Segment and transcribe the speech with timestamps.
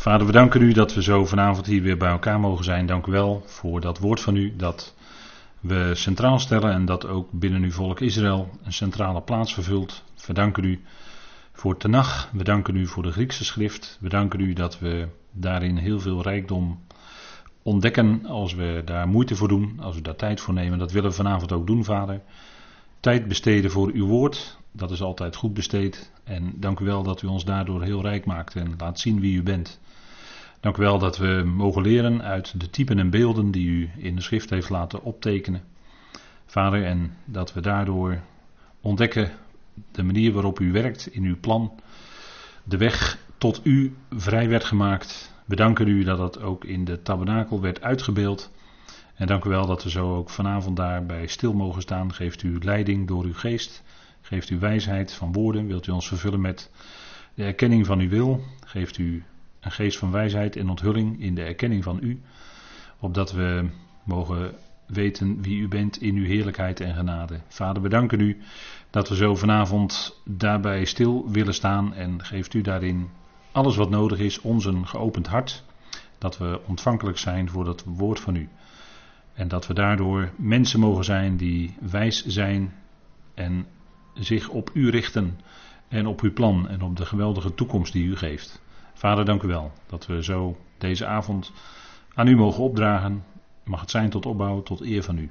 [0.00, 2.86] Vader, we danken u dat we zo vanavond hier weer bij elkaar mogen zijn.
[2.86, 4.94] Dank u wel voor dat woord van u dat
[5.60, 10.04] we centraal stellen en dat ook binnen uw volk Israël een centrale plaats vervult.
[10.26, 10.80] We danken u
[11.52, 13.98] voor Tenach, we danken u voor de Griekse schrift.
[14.00, 16.80] We danken u dat we daarin heel veel rijkdom
[17.62, 20.78] ontdekken als we daar moeite voor doen, als we daar tijd voor nemen.
[20.78, 22.20] Dat willen we vanavond ook doen, Vader.
[23.00, 26.12] Tijd besteden voor uw woord, dat is altijd goed besteed.
[26.24, 29.36] En dank u wel dat u ons daardoor heel rijk maakt en laat zien wie
[29.36, 29.80] u bent.
[30.60, 34.16] Dank u wel dat we mogen leren uit de typen en beelden die u in
[34.16, 35.62] de schrift heeft laten optekenen.
[36.46, 38.20] Vader, en dat we daardoor
[38.80, 39.30] ontdekken
[39.92, 41.72] de manier waarop u werkt in uw plan.
[42.64, 45.34] De weg tot u vrij werd gemaakt.
[45.44, 48.50] We danken u dat dat ook in de tabernakel werd uitgebeeld.
[49.14, 52.12] En dank u wel dat we zo ook vanavond daarbij stil mogen staan.
[52.12, 53.82] Geeft u leiding door uw geest.
[54.30, 55.66] Geeft u wijsheid van woorden.
[55.66, 56.70] Wilt u ons vervullen met
[57.34, 58.44] de erkenning van uw wil.
[58.64, 59.24] Geeft u
[59.60, 62.20] een geest van wijsheid en onthulling in de erkenning van u.
[62.98, 63.68] Opdat we
[64.04, 64.54] mogen
[64.86, 67.40] weten wie u bent in uw heerlijkheid en genade.
[67.48, 68.40] Vader, we danken u
[68.90, 71.94] dat we zo vanavond daarbij stil willen staan.
[71.94, 73.08] En geeft u daarin
[73.52, 75.64] alles wat nodig is, ons een geopend hart.
[76.18, 78.48] Dat we ontvankelijk zijn voor dat woord van u.
[79.34, 82.72] En dat we daardoor mensen mogen zijn die wijs zijn
[83.34, 83.66] en
[84.20, 85.40] zich op u richten
[85.88, 88.62] en op uw plan en op de geweldige toekomst die u geeft.
[88.94, 91.52] Vader, dank u wel dat we zo deze avond
[92.14, 93.24] aan u mogen opdragen.
[93.64, 95.30] Mag het zijn tot opbouw, tot eer van u.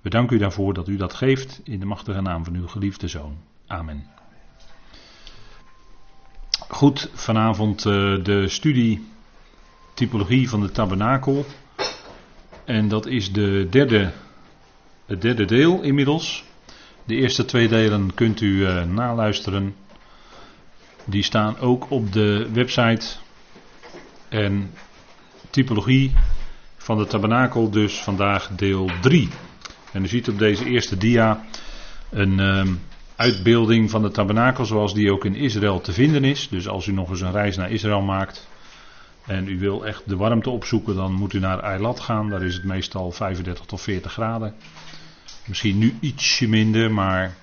[0.00, 3.08] We danken u daarvoor dat u dat geeft in de machtige naam van uw geliefde
[3.08, 3.36] zoon.
[3.66, 4.06] Amen.
[6.68, 9.06] Goed, vanavond uh, de studie
[9.94, 11.46] typologie van de tabernakel.
[12.64, 14.12] En dat is de derde,
[15.06, 16.44] het derde deel inmiddels.
[17.10, 19.74] De eerste twee delen kunt u uh, naluisteren.
[21.04, 23.06] Die staan ook op de website.
[24.28, 24.70] En
[25.50, 26.14] typologie
[26.76, 29.28] van de tabernakel, dus vandaag deel 3.
[29.92, 31.44] En u ziet op deze eerste dia
[32.10, 32.62] een uh,
[33.16, 36.48] uitbeelding van de tabernakel zoals die ook in Israël te vinden is.
[36.48, 38.48] Dus als u nog eens een reis naar Israël maakt
[39.26, 42.30] en u wil echt de warmte opzoeken, dan moet u naar Eilat gaan.
[42.30, 44.54] Daar is het meestal 35 tot 40 graden.
[45.46, 47.34] Misschien nu ietsje minder, maar.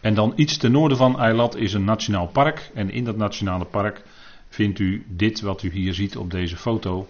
[0.00, 2.70] En dan iets ten noorden van Eilat is een nationaal park.
[2.74, 4.02] En in dat nationale park
[4.48, 7.08] vindt u dit wat u hier ziet op deze foto.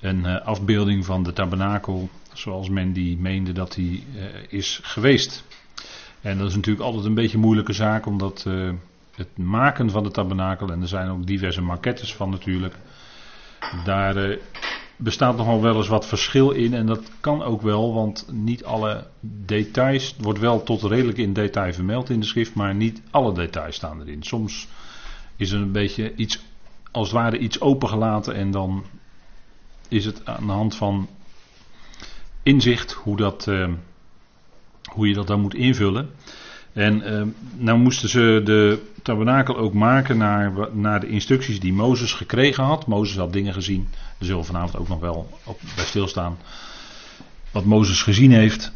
[0.00, 5.44] Een uh, afbeelding van de tabernakel zoals men die meende dat hij uh, is geweest.
[6.20, 8.72] En dat is natuurlijk altijd een beetje een moeilijke zaak, omdat uh,
[9.14, 12.74] het maken van de tabernakel, en er zijn ook diverse maquettes van natuurlijk,
[13.84, 14.36] daar
[15.02, 16.74] bestaat nogal wel eens wat verschil in.
[16.74, 21.72] En dat kan ook wel, want niet alle details, wordt wel tot redelijk in detail
[21.72, 24.22] vermeld in de schrift, maar niet alle details staan erin.
[24.22, 24.68] Soms
[25.36, 26.40] is er een beetje iets,
[26.90, 28.84] als het ware iets opengelaten en dan
[29.88, 31.08] is het aan de hand van
[32.42, 33.72] inzicht hoe, dat, uh,
[34.92, 36.10] hoe je dat dan moet invullen.
[36.72, 37.22] En uh,
[37.56, 42.86] nou moesten ze de tabernakel ook maken naar, naar de instructies die Mozes gekregen had.
[42.86, 46.38] Mozes had dingen gezien, daar zullen vanavond ook nog wel op, bij stilstaan.
[47.50, 48.72] Wat Mozes gezien heeft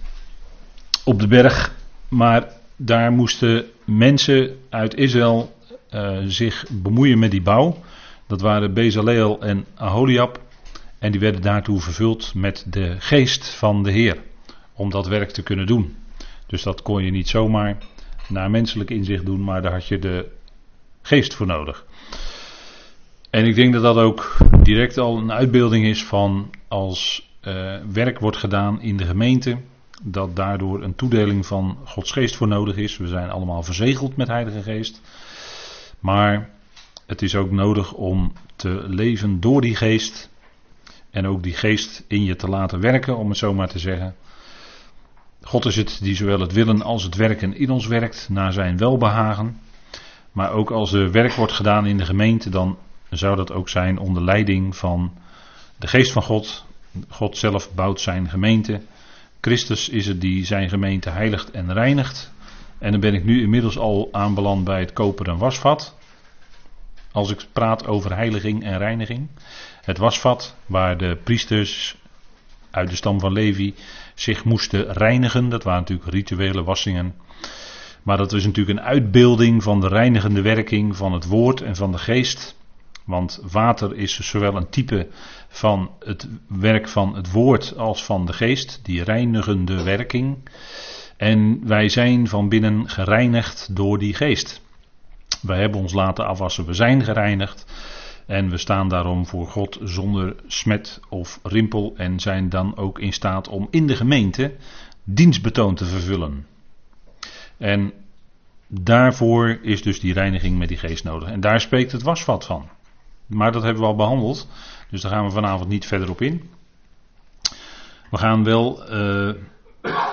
[1.04, 1.74] op de berg.
[2.08, 5.54] Maar daar moesten mensen uit Israël
[5.90, 7.76] uh, zich bemoeien met die bouw.
[8.26, 10.40] Dat waren Bezaleel en Aholiab.
[10.98, 14.16] En die werden daartoe vervuld met de geest van de Heer.
[14.72, 15.96] Om dat werk te kunnen doen.
[16.46, 17.78] Dus dat kon je niet zomaar
[18.28, 20.28] naar menselijk inzicht doen, maar daar had je de
[21.02, 21.86] geest voor nodig.
[23.30, 28.18] En ik denk dat dat ook direct al een uitbeelding is van als uh, werk
[28.18, 29.58] wordt gedaan in de gemeente,
[30.02, 32.96] dat daardoor een toedeling van Gods geest voor nodig is.
[32.96, 35.00] We zijn allemaal verzegeld met Heilige Geest.
[36.00, 36.50] Maar
[37.06, 40.30] het is ook nodig om te leven door die geest
[41.10, 44.14] en ook die geest in je te laten werken, om het zo maar te zeggen.
[45.46, 48.76] God is het die zowel het willen als het werken in ons werkt, naar zijn
[48.76, 49.60] welbehagen.
[50.32, 52.78] Maar ook als er werk wordt gedaan in de gemeente, dan
[53.10, 55.12] zou dat ook zijn onder leiding van
[55.76, 56.64] de geest van God.
[57.08, 58.80] God zelf bouwt zijn gemeente.
[59.40, 62.32] Christus is het die zijn gemeente heiligt en reinigt.
[62.78, 65.96] En dan ben ik nu inmiddels al aanbeland bij het koper en wasvat.
[67.12, 69.28] Als ik praat over heiliging en reiniging.
[69.82, 71.96] Het wasvat waar de priesters
[72.76, 73.74] uit de stam van Levi
[74.14, 75.48] zich moesten reinigen.
[75.48, 77.14] Dat waren natuurlijk rituele wassingen.
[78.02, 81.92] Maar dat is natuurlijk een uitbeelding van de reinigende werking van het woord en van
[81.92, 82.56] de geest.
[83.04, 85.08] Want water is zowel een type
[85.48, 90.36] van het werk van het woord als van de geest, die reinigende werking.
[91.16, 94.60] En wij zijn van binnen gereinigd door die geest.
[95.42, 97.66] Wij hebben ons laten afwassen, we zijn gereinigd.
[98.26, 103.12] En we staan daarom voor God zonder smet of rimpel en zijn dan ook in
[103.12, 104.54] staat om in de gemeente
[105.04, 106.46] dienstbetoon te vervullen.
[107.56, 107.92] En
[108.66, 111.28] daarvoor is dus die reiniging met die geest nodig.
[111.28, 112.68] En daar spreekt het wasvat van.
[113.26, 114.48] Maar dat hebben we al behandeld,
[114.90, 116.50] dus daar gaan we vanavond niet verder op in.
[118.10, 119.34] We gaan wel uh,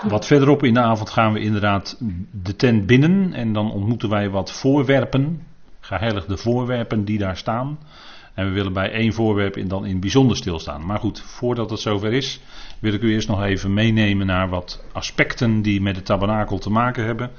[0.07, 1.97] wat verderop in de avond gaan we inderdaad
[2.31, 5.47] de tent binnen en dan ontmoeten wij wat voorwerpen,
[5.83, 7.79] geheiligde voorwerpen die daar staan.
[8.33, 10.85] En we willen bij één voorwerp in dan in bijzonder stilstaan.
[10.85, 12.39] Maar goed, voordat het zover is,
[12.79, 16.69] wil ik u eerst nog even meenemen naar wat aspecten die met de tabernakel te
[16.69, 17.31] maken hebben.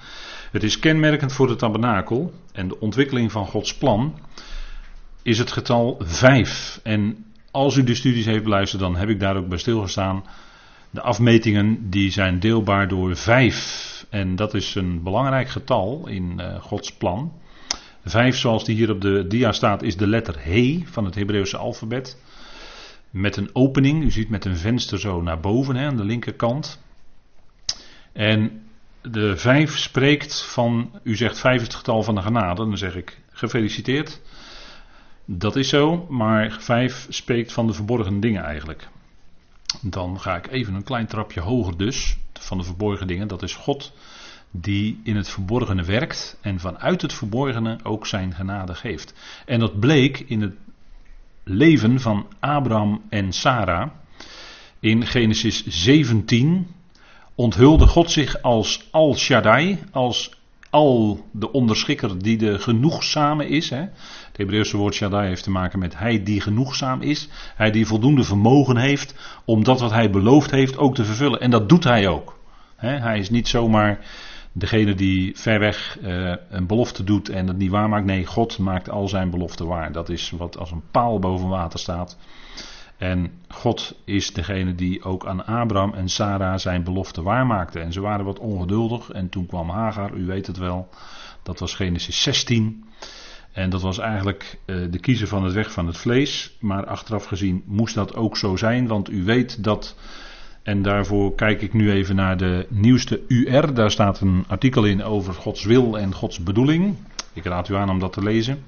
[0.51, 4.19] Het is kenmerkend voor de tabernakel en de ontwikkeling van Gods plan
[5.23, 6.81] is het getal 5.
[6.83, 10.25] En als u de studies heeft beluisterd, dan heb ik daar ook bij stilgestaan.
[10.91, 14.07] De afmetingen die zijn deelbaar door 5.
[14.11, 17.33] En dat is een belangrijk getal in uh, Gods plan.
[18.05, 21.57] 5, zoals die hier op de dia staat, is de letter He van het Hebreeuwse
[21.57, 22.19] alfabet.
[23.11, 26.83] Met een opening, u ziet met een venster zo naar boven hè, aan de linkerkant.
[28.13, 28.63] En
[29.03, 32.97] de 5 spreekt van, u zegt 5 is het getal van de genade, dan zeg
[32.97, 34.21] ik gefeliciteerd.
[35.25, 38.89] Dat is zo, maar 5 spreekt van de verborgen dingen eigenlijk.
[39.81, 43.29] Dan ga ik even een klein trapje hoger dus, van de verborgen dingen.
[43.29, 43.93] Dat is God
[44.57, 49.15] die in het verborgene werkt en vanuit het verborgene ook zijn genade geeft.
[49.47, 50.55] En dat bleek in het
[51.45, 53.91] leven van Abraham en Sarah.
[54.81, 56.67] In Genesis 17
[57.35, 60.31] onthulde God zich als Al Shaddai, als
[60.71, 63.71] al de onderschikker die de genoegzame is.
[63.71, 63.81] Hè.
[63.81, 67.29] Het Hebreeuwse woord Shaddai heeft te maken met hij die genoegzaam is.
[67.57, 69.15] Hij die voldoende vermogen heeft
[69.45, 71.41] om dat wat hij beloofd heeft ook te vervullen.
[71.41, 72.39] En dat doet hij ook.
[72.77, 73.99] hij is niet zomaar
[74.57, 78.05] degene die ver weg uh, een belofte doet en het niet waarmaakt.
[78.07, 79.93] Nee, God maakt al zijn beloften waar.
[79.93, 82.17] Dat is wat als een paal boven water staat.
[82.97, 87.81] En God is degene die ook aan Abraham en Sarah zijn belofte waarmaakte.
[87.81, 89.11] En ze waren wat ongeduldig.
[89.11, 90.89] En toen kwam Hagar, u weet het wel.
[91.43, 92.85] Dat was Genesis 16.
[93.53, 96.57] En dat was eigenlijk uh, de kiezer van het weg van het vlees.
[96.61, 98.87] Maar achteraf gezien moest dat ook zo zijn.
[98.87, 99.97] Want u weet dat.
[100.65, 103.75] En daarvoor kijk ik nu even naar de nieuwste UR.
[103.75, 106.97] Daar staat een artikel in over Gods wil en Gods bedoeling.
[107.33, 108.63] Ik raad u aan om dat te lezen.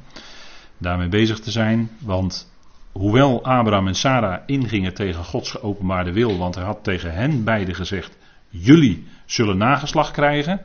[0.78, 1.90] Daarmee bezig te zijn.
[1.98, 2.52] Want
[2.92, 7.74] hoewel Abraham en Sarah ingingen tegen Gods geopenbaarde wil, want hij had tegen hen beiden
[7.74, 8.16] gezegd:
[8.48, 10.60] Jullie zullen nageslag krijgen.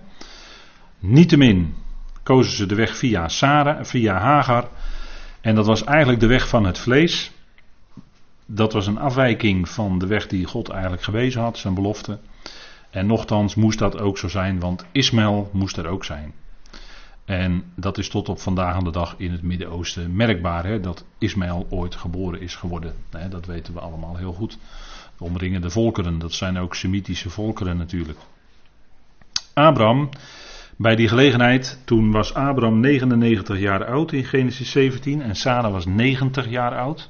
[1.00, 1.74] Niettemin
[2.24, 4.70] kozen ze de weg via Sarah, via Hagar.
[5.42, 7.32] En dat was eigenlijk de weg van het vlees.
[8.54, 12.20] Dat was een afwijking van de weg die God eigenlijk gewezen had, zijn belofte.
[12.90, 16.34] En nochtans moest dat ook zo zijn, want Ismaël moest er ook zijn.
[17.26, 21.06] En dat is tot op vandaag aan de dag in het Midden-Oosten merkbaar, hè, dat
[21.18, 22.94] Ismaël ooit geboren is geworden.
[23.30, 24.58] Dat weten we allemaal heel goed.
[25.18, 28.20] De omringende volkeren, dat zijn ook Semitische volkeren natuurlijk.
[29.54, 30.10] Abraham,
[30.78, 35.86] bij die gelegenheid, toen was Abraham 99 jaar oud in Genesis 17 en Sarah was
[35.86, 37.10] 90 jaar oud.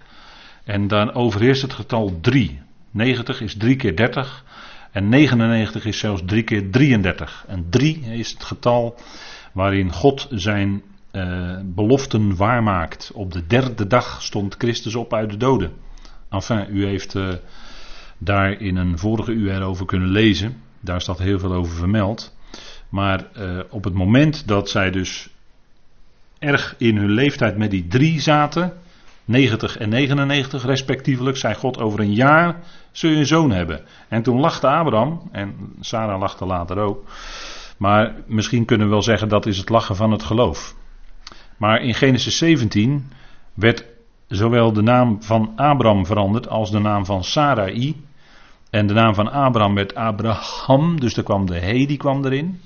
[0.63, 2.61] En dan overheerst het getal 3.
[2.91, 4.43] 90 is 3 keer 30
[4.91, 7.45] en 99 is zelfs 3 keer 33.
[7.47, 8.95] En 3 is het getal
[9.51, 10.81] waarin God zijn
[11.11, 13.11] uh, beloften waarmaakt.
[13.13, 15.71] Op de derde dag stond Christus op uit de doden.
[16.29, 17.33] Enfin, u heeft uh,
[18.17, 20.57] daar in een vorige uur over kunnen lezen.
[20.79, 22.35] Daar staat heel veel over vermeld.
[22.89, 25.29] Maar uh, op het moment dat zij dus
[26.39, 28.73] erg in hun leeftijd met die drie zaten,
[29.25, 32.59] 90 en 99 respectievelijk, zei God over een jaar
[32.91, 33.81] zul je een zoon hebben.
[34.07, 37.03] En toen lachte Abraham, en Sarah lachte later ook.
[37.77, 40.75] Maar misschien kunnen we wel zeggen dat is het lachen van het geloof.
[41.57, 43.11] Maar in Genesis 17
[43.53, 43.85] werd
[44.27, 48.05] zowel de naam van Abraham veranderd als de naam van Sarai.
[48.69, 52.61] En de naam van Abraham werd Abraham, dus er kwam de he, die kwam erin.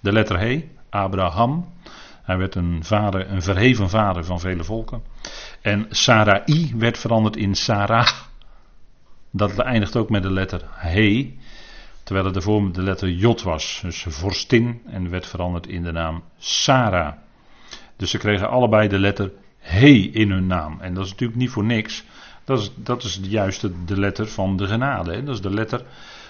[0.00, 1.66] De letter he, Abraham.
[2.24, 5.02] Hij werd een vader, een verheven vader van vele volken.
[5.60, 8.08] En Sarai werd veranderd in Sarah.
[9.30, 11.34] Dat eindigt ook met de letter he.
[12.02, 13.78] Terwijl het ervoor de letter J was.
[13.82, 17.12] Dus vorstin en werd veranderd in de naam Sarah.
[17.96, 19.32] Dus ze kregen allebei de letter
[19.64, 20.80] He in hun naam.
[20.80, 22.04] En dat is natuurlijk niet voor niks.
[22.44, 25.12] Dat is, dat is juist de letter van de genade.
[25.12, 25.24] Hè?
[25.24, 25.82] Dat is de letter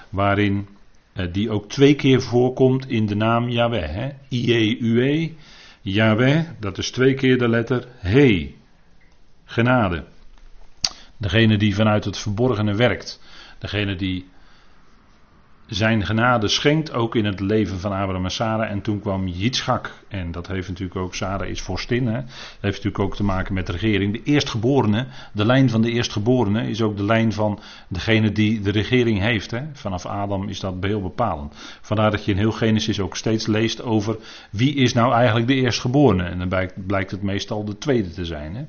[0.09, 0.69] waarin
[1.13, 4.11] eh, die ook twee keer voorkomt in de naam Yahweh.
[4.29, 5.33] I-E-U-E.
[5.87, 8.55] Yahweh, dat is twee keer de letter He.
[9.45, 10.05] Genade.
[11.17, 13.21] Degene die vanuit het verborgene werkt.
[13.59, 14.29] Degene die
[15.67, 18.71] zijn genade schenkt ook in het leven van Abraham en Sarah.
[18.71, 20.05] En toen kwam Yitzchak.
[20.09, 22.07] En dat heeft natuurlijk ook, Sarah is vorstin.
[22.07, 22.21] Hè?
[22.21, 24.13] Dat heeft natuurlijk ook te maken met de regering.
[24.13, 28.71] De eerstgeborene, de lijn van de eerstgeborene is ook de lijn van degene die de
[28.71, 29.51] regering heeft.
[29.51, 29.63] Hè?
[29.73, 31.55] Vanaf Adam is dat heel bepalend.
[31.81, 34.17] Vandaar dat je in heel Genesis ook steeds leest over
[34.51, 36.25] wie is nou eigenlijk de eerstgeborene.
[36.25, 38.55] En dan blijkt, het meestal de tweede te zijn.
[38.55, 38.65] Hè?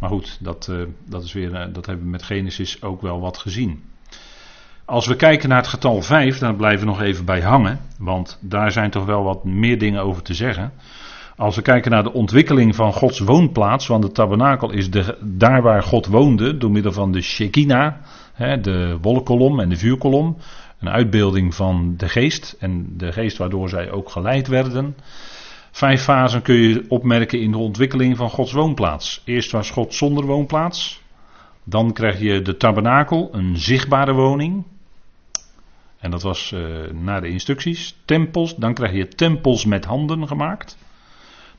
[0.00, 3.20] Maar goed, dat, uh, dat, is weer, uh, dat hebben we met Genesis ook wel
[3.20, 3.82] wat gezien.
[4.92, 8.38] Als we kijken naar het getal 5, dan blijven we nog even bij hangen, want
[8.40, 10.72] daar zijn toch wel wat meer dingen over te zeggen.
[11.36, 15.62] Als we kijken naar de ontwikkeling van Gods woonplaats, want de tabernakel is de, daar
[15.62, 17.94] waar God woonde, door middel van de Shekinah,
[18.32, 20.36] hè, de wolkkolom en de vuurkolom,
[20.80, 24.96] een uitbeelding van de geest en de geest waardoor zij ook geleid werden.
[25.70, 29.22] Vijf fasen kun je opmerken in de ontwikkeling van Gods woonplaats.
[29.24, 31.02] Eerst was God zonder woonplaats.
[31.64, 34.64] Dan krijg je de tabernakel, een zichtbare woning.
[36.02, 37.96] En dat was uh, naar de instructies.
[38.04, 40.76] Tempels, dan krijg je tempels met handen gemaakt.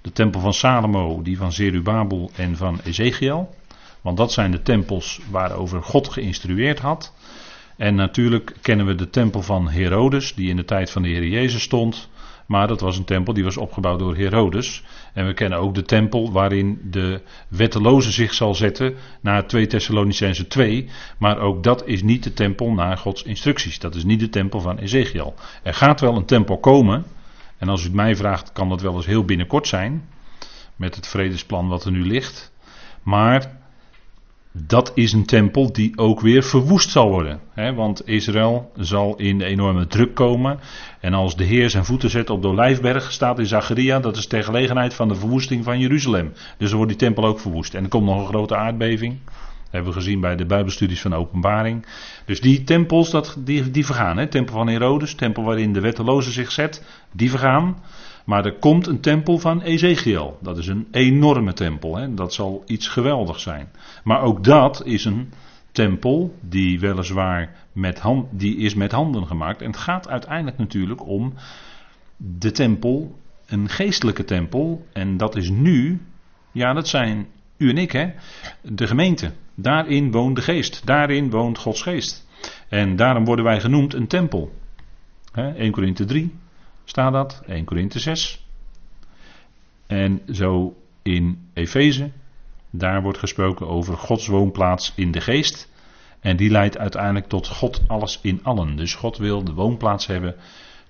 [0.02, 3.56] De tempel van Salomo, die van Zerubabel en van Ezekiel.
[4.02, 7.14] Want dat zijn de tempels waarover God geïnstrueerd had.
[7.78, 11.28] En natuurlijk kennen we de tempel van Herodes, die in de tijd van de Heer
[11.28, 12.10] Jezus stond.
[12.46, 14.84] Maar dat was een tempel die was opgebouwd door Herodes.
[15.14, 20.48] En we kennen ook de tempel waarin de wetteloze zich zal zetten naar 2 Thessalonicense
[20.48, 20.90] 2.
[21.18, 23.80] Maar ook dat is niet de tempel naar Gods instructies.
[23.80, 25.34] Dat is niet de tempel van Ezekiel.
[25.64, 27.06] Er gaat wel een tempel komen.
[27.58, 30.10] En als u het mij vraagt, kan dat wel eens heel binnenkort zijn.
[30.76, 32.52] Met het vredesplan wat er nu ligt.
[33.04, 33.62] Maar
[34.56, 37.40] dat is een tempel die ook weer verwoest zal worden.
[37.54, 37.74] Hè?
[37.74, 40.60] Want Israël zal in enorme druk komen.
[41.00, 44.28] En als de Heer zijn voeten zet op de Olijfberg, staat in Zacharia, dat is
[44.28, 46.34] ter gelegenheid van de verwoesting van Jeruzalem.
[46.58, 47.74] Dus dan wordt die tempel ook verwoest.
[47.74, 49.20] En er komt nog een grote aardbeving.
[49.70, 51.86] Hebben we gezien bij de Bijbelstudies van de Openbaring.
[52.26, 54.18] Dus die tempels, dat, die, die vergaan.
[54.18, 54.28] Hè?
[54.28, 57.78] Tempel van Herodes, tempel waarin de wetteloze zich zet, die vergaan.
[58.24, 60.38] Maar er komt een tempel van Ezekiel.
[60.42, 61.98] Dat is een enorme tempel.
[61.98, 62.14] Hè?
[62.14, 63.70] Dat zal iets geweldigs zijn.
[64.04, 65.32] Maar ook dat is een
[65.72, 69.62] tempel die weliswaar met hand, die is met handen gemaakt.
[69.62, 71.34] En het gaat uiteindelijk natuurlijk om
[72.18, 73.16] de tempel,
[73.46, 74.86] een geestelijke tempel.
[74.94, 76.02] En dat is nu,
[76.52, 77.28] ja dat zijn
[77.58, 78.12] u en ik hè,
[78.62, 79.32] de gemeente.
[79.56, 80.86] Daarin woont de geest.
[80.86, 82.28] Daarin woont Gods geest.
[82.70, 84.54] En daarom worden wij genoemd een tempel.
[85.34, 86.34] 1 Korinthe 3
[86.86, 88.46] staat dat, 1 Korinthe 6.
[89.88, 92.12] En zo in Efeze,
[92.70, 95.72] daar wordt gesproken over Gods woonplaats in de geest.
[96.20, 98.76] En die leidt uiteindelijk tot God alles in allen.
[98.76, 100.36] Dus God wil de woonplaats hebben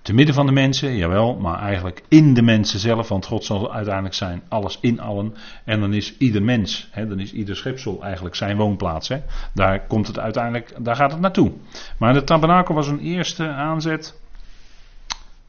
[0.04, 3.72] te midden van de mensen, jawel, maar eigenlijk in de mensen zelf, want God zal
[3.72, 5.34] uiteindelijk zijn alles in allen.
[5.64, 9.08] En dan is ieder mens, hè, dan is ieder schepsel eigenlijk zijn woonplaats.
[9.08, 9.20] Hè.
[9.54, 11.52] Daar komt het uiteindelijk, daar gaat het naartoe.
[11.98, 14.20] Maar de tabernakel was een eerste aanzet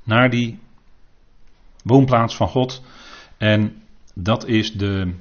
[0.06, 0.60] naar die
[1.84, 2.82] woonplaats van God.
[3.38, 3.84] En
[4.14, 5.14] dat is de,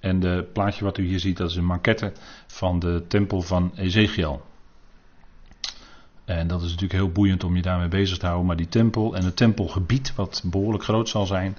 [0.00, 2.12] en de plaatje wat u hier ziet, dat is een maquette
[2.46, 4.48] van de tempel van Ezekiel.
[6.24, 8.46] En dat is natuurlijk heel boeiend om je daarmee bezig te houden.
[8.46, 11.56] Maar die tempel en het tempelgebied, wat behoorlijk groot zal zijn,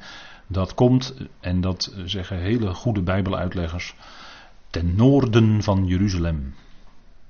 [0.48, 3.96] dat komt, en dat zeggen hele goede Bijbeluitleggers,
[4.70, 6.56] ten noorden van Jeruzalem.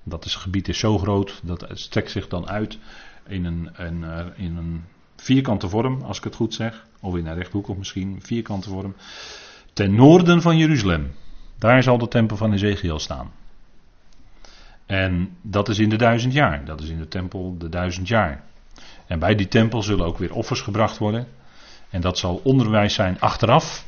[0.03, 2.77] Dat is, gebied is zo groot, dat strekt zich dan uit
[3.27, 4.03] in een, een,
[4.36, 4.84] in een
[5.22, 6.86] vierkante vorm, als ik het goed zeg.
[7.00, 8.96] Of in een rechthoekig misschien, vierkante vorm.
[9.74, 11.12] Ten noorden van Jeruzalem.
[11.60, 13.32] Daar zal de tempel van Ezekiel staan.
[14.86, 16.66] En dat is in de duizend jaar.
[16.66, 18.44] Dat is in de tempel de duizend jaar.
[19.08, 21.28] En bij die tempel zullen ook weer offers gebracht worden.
[21.90, 23.86] En dat zal onderwijs zijn achteraf,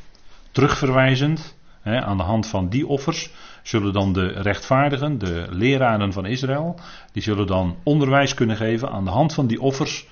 [0.50, 1.56] terugverwijzend.
[1.80, 3.30] Hè, aan de hand van die offers
[3.62, 6.80] zullen dan de rechtvaardigen, de leraren van Israël,
[7.12, 10.06] die zullen dan onderwijs kunnen geven aan de hand van die offers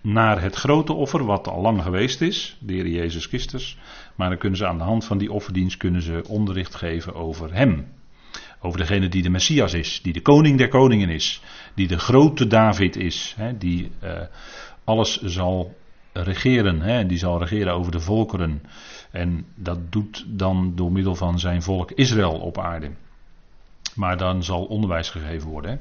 [0.00, 3.78] naar het grote offer, wat al lang geweest is, de Heer Jezus Christus.
[4.14, 7.54] Maar dan kunnen ze aan de hand van die offerdienst kunnen ze onderricht geven over
[7.54, 7.86] Hem.
[8.60, 11.42] Over degene die de Messias is, die de koning der koningen is,
[11.74, 14.20] die de grote David is, hè, die uh,
[14.84, 15.76] alles zal
[16.12, 18.62] regeren, hè, die zal regeren over de volkeren.
[19.10, 22.90] En dat doet dan door middel van zijn volk Israël op aarde.
[23.94, 25.70] Maar dan zal onderwijs gegeven worden.
[25.70, 25.76] Hè.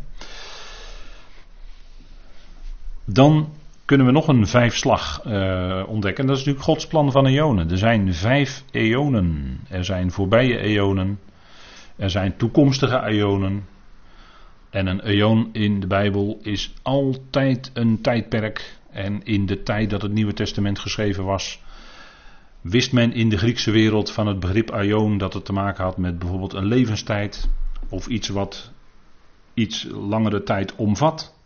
[3.05, 3.53] Dan
[3.87, 6.23] kunnen we nog een vijfslag uh, ontdekken.
[6.23, 7.71] En dat is natuurlijk Gods plan van eonen.
[7.71, 9.59] Er zijn vijf eonen.
[9.69, 11.19] Er zijn voorbije eonen.
[11.95, 13.65] Er zijn toekomstige eonen.
[14.69, 18.77] En een eon in de Bijbel is altijd een tijdperk.
[18.91, 21.61] En in de tijd dat het Nieuwe Testament geschreven was,
[22.61, 25.97] wist men in de Griekse wereld van het begrip eon dat het te maken had
[25.97, 27.49] met bijvoorbeeld een levenstijd
[27.89, 28.71] of iets wat
[29.53, 31.36] iets langere tijd omvat.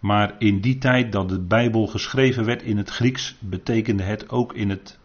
[0.00, 4.54] Maar in die tijd dat de Bijbel geschreven werd in het Grieks, betekende het ook
[4.54, 4.98] in het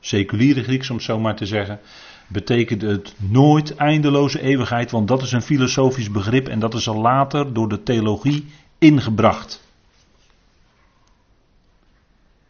[0.00, 1.80] seculiere Grieks, om het zo maar te zeggen,
[2.26, 7.00] betekende het nooit eindeloze eeuwigheid, want dat is een filosofisch begrip en dat is al
[7.00, 8.46] later door de theologie
[8.78, 9.66] ingebracht.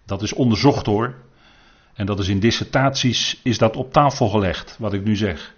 [0.05, 1.15] Dat is onderzocht hoor.
[1.95, 5.55] En dat is in dissertaties is dat op tafel gelegd, wat ik nu zeg.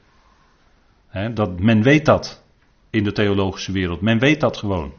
[1.34, 2.42] dat, men weet dat
[2.90, 4.00] in de theologische wereld.
[4.00, 4.92] Men weet dat gewoon.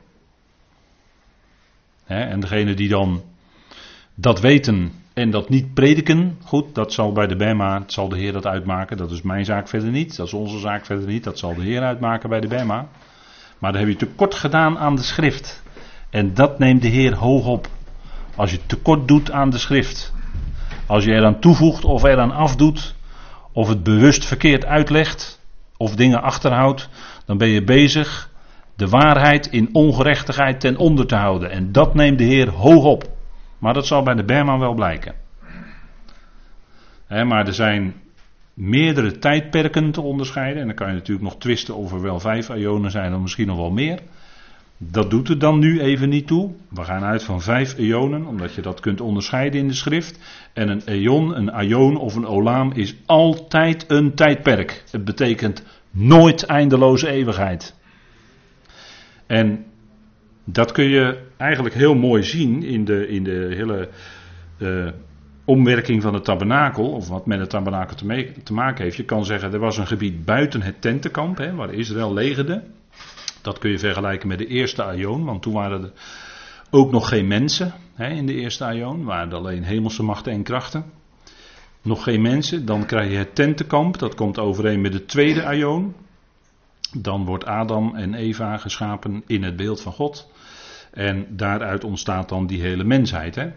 [2.06, 3.22] En degene die dan
[4.16, 8.34] dat weten en dat niet prediken, goed, dat zal bij de Bema, zal de Heer
[8.34, 8.98] dat uitmaken.
[8.98, 11.62] Dat is mijn zaak verder niet, dat is onze zaak verder niet, dat zal de
[11.62, 12.88] Heer uitmaken bij de Bema.
[13.60, 15.64] Maar dan heb je tekort gedaan aan de schrift.
[16.10, 17.68] En dat neemt de Heer hoog op.
[18.36, 20.14] Als je tekort doet aan de schrift.
[20.86, 22.96] Als je eraan toevoegt of eraan afdoet.
[23.52, 25.40] Of het bewust verkeerd uitlegt.
[25.78, 26.90] Of dingen achterhoudt.
[27.26, 28.31] Dan ben je bezig
[28.82, 31.52] de waarheid in ongerechtigheid ten onder te houden.
[31.52, 33.10] En dat neemt de Heer hoog op.
[33.58, 35.16] Maar dat zal bij de Berman wel blijken.
[37.08, 37.94] maar er zijn
[38.54, 40.62] meerdere tijdperken te onderscheiden.
[40.62, 43.48] En dan kan je natuurlijk nog twisten of er wel vijf ionen zijn of misschien
[43.48, 44.00] nog wel meer.
[44.78, 46.52] Dat doet er dan nu even niet toe.
[46.70, 50.20] We gaan uit van vijf eonen, omdat je dat kunt onderscheiden in de schrift.
[50.54, 54.84] En een eon, een aion of een olaam is altijd een tijdperk.
[54.92, 57.80] Het betekent nooit eindeloze eeuwigheid.
[59.32, 59.66] En
[60.44, 63.90] dat kun je eigenlijk heel mooi zien in de, in de hele
[64.58, 64.92] uh,
[65.46, 68.98] omwerking van het tabernakel, of wat met het tabernakel te, te, maken heeft.
[68.98, 72.64] Je kan zeggen, er was een gebied buiten het tentenkamp, hè, waar Israël legerde.
[73.42, 75.92] Dat kun je vergelijken met de eerste Aion, want toen waren er
[76.70, 80.86] ook nog geen mensen hè, in de eerste Aion, waren alleen hemelse machten en krachten.
[81.82, 85.96] Nog geen mensen, dan krijg je het tentenkamp, dat komt overeen met de tweede Aion.
[86.98, 90.32] Dan wordt Adam en Eva geschapen in het beeld van God.
[90.92, 93.36] En daaruit ontstaat dan die hele mensheid.
[93.36, 93.52] Hè?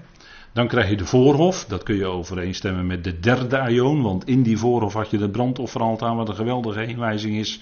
[0.52, 4.42] Dan krijg je de voorhof, dat kun je overeenstemmen met de derde aion, want in
[4.42, 7.60] die voorhof had je de brandofferaltaar, wat een geweldige heenwijzing is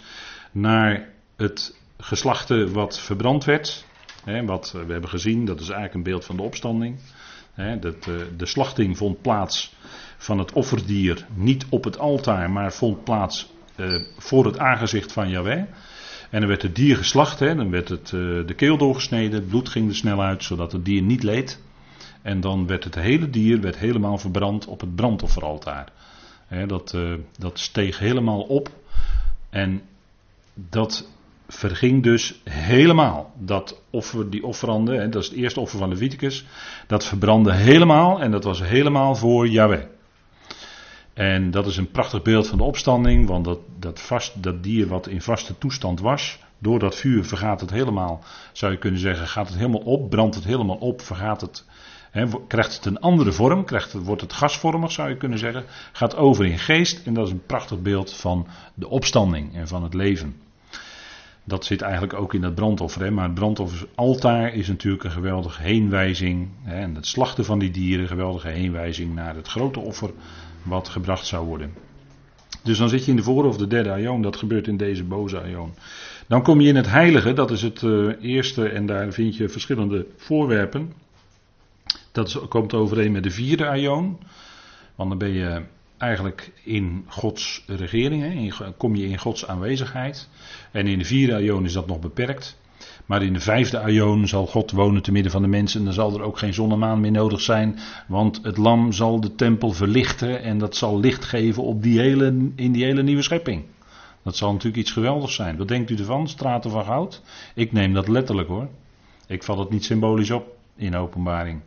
[0.51, 3.87] naar het geslachte wat verbrand werd.
[4.25, 6.99] Hè, wat we hebben gezien, dat is eigenlijk een beeld van de opstanding.
[7.53, 9.75] Hè, dat, eh, de slachting vond plaats
[10.17, 15.29] van het offerdier niet op het altaar, maar vond plaats uh, voor het aangezicht van
[15.29, 15.63] Yahweh.
[16.31, 19.69] En dan werd het dier geslacht, hè, dan werd het, uh, de keel doorgesneden, bloed
[19.69, 21.61] ging er snel uit, zodat het dier niet leed.
[22.23, 25.89] En dan werd het hele dier werd helemaal verbrand op het brandofferaltaar.
[26.47, 28.71] Hè, dat, uh, dat steeg helemaal op.
[29.51, 29.83] En
[30.55, 31.09] dat
[31.49, 33.33] verging dus helemaal.
[33.39, 36.45] Dat offer, die offerande, hè, dat is het eerste offer van Leviticus,
[36.87, 39.85] dat verbrandde helemaal en dat was helemaal voor Yahweh.
[41.15, 44.87] En dat is een prachtig beeld van de opstanding, want dat, dat, vast, dat dier
[44.87, 49.29] wat in vaste toestand was, door dat vuur vergaat het helemaal, zou je kunnen zeggen,
[49.29, 51.67] gaat het helemaal op, brandt het helemaal op, vergaat het,
[52.49, 56.17] krijgt het een andere vorm, krijgt het, wordt het gasvormig, zou je kunnen zeggen, gaat
[56.17, 59.95] over in geest en dat is een prachtig beeld van de opstanding en van het
[59.95, 60.37] leven.
[61.45, 63.03] Dat zit eigenlijk ook in dat brandoffer.
[63.03, 63.11] Hè?
[63.11, 66.49] Maar het brandofferaltaar is natuurlijk een geweldige heenwijzing.
[66.63, 66.81] Hè?
[66.81, 70.11] En het slachten van die dieren, geweldige heenwijzing naar het grote offer
[70.63, 71.75] wat gebracht zou worden.
[72.63, 74.23] Dus dan zit je in de voor- of de derde aion.
[74.23, 75.75] Dat gebeurt in deze boze aion.
[76.27, 77.33] Dan kom je in het heilige.
[77.33, 78.69] Dat is het uh, eerste.
[78.69, 80.93] En daar vind je verschillende voorwerpen.
[82.13, 84.19] Dat komt overeen met de vierde aion.
[84.95, 85.63] Want dan ben je
[85.99, 88.23] eigenlijk in Gods regering.
[88.23, 88.73] Hè?
[88.77, 90.29] kom je in Gods aanwezigheid.
[90.71, 92.61] En in de vierde aion is dat nog beperkt.
[93.07, 95.79] Maar in de vijfde aion zal God wonen te midden van de mensen.
[95.79, 97.79] En dan zal er ook geen zonnemaan meer nodig zijn.
[98.07, 100.43] Want het lam zal de tempel verlichten.
[100.43, 103.65] En dat zal licht geven op die hele, in die hele nieuwe schepping.
[104.23, 105.57] Dat zal natuurlijk iets geweldigs zijn.
[105.57, 106.29] Wat denkt u ervan?
[106.29, 107.23] Straten van goud?
[107.55, 108.69] Ik neem dat letterlijk hoor.
[109.27, 111.61] Ik val het niet symbolisch op in openbaring.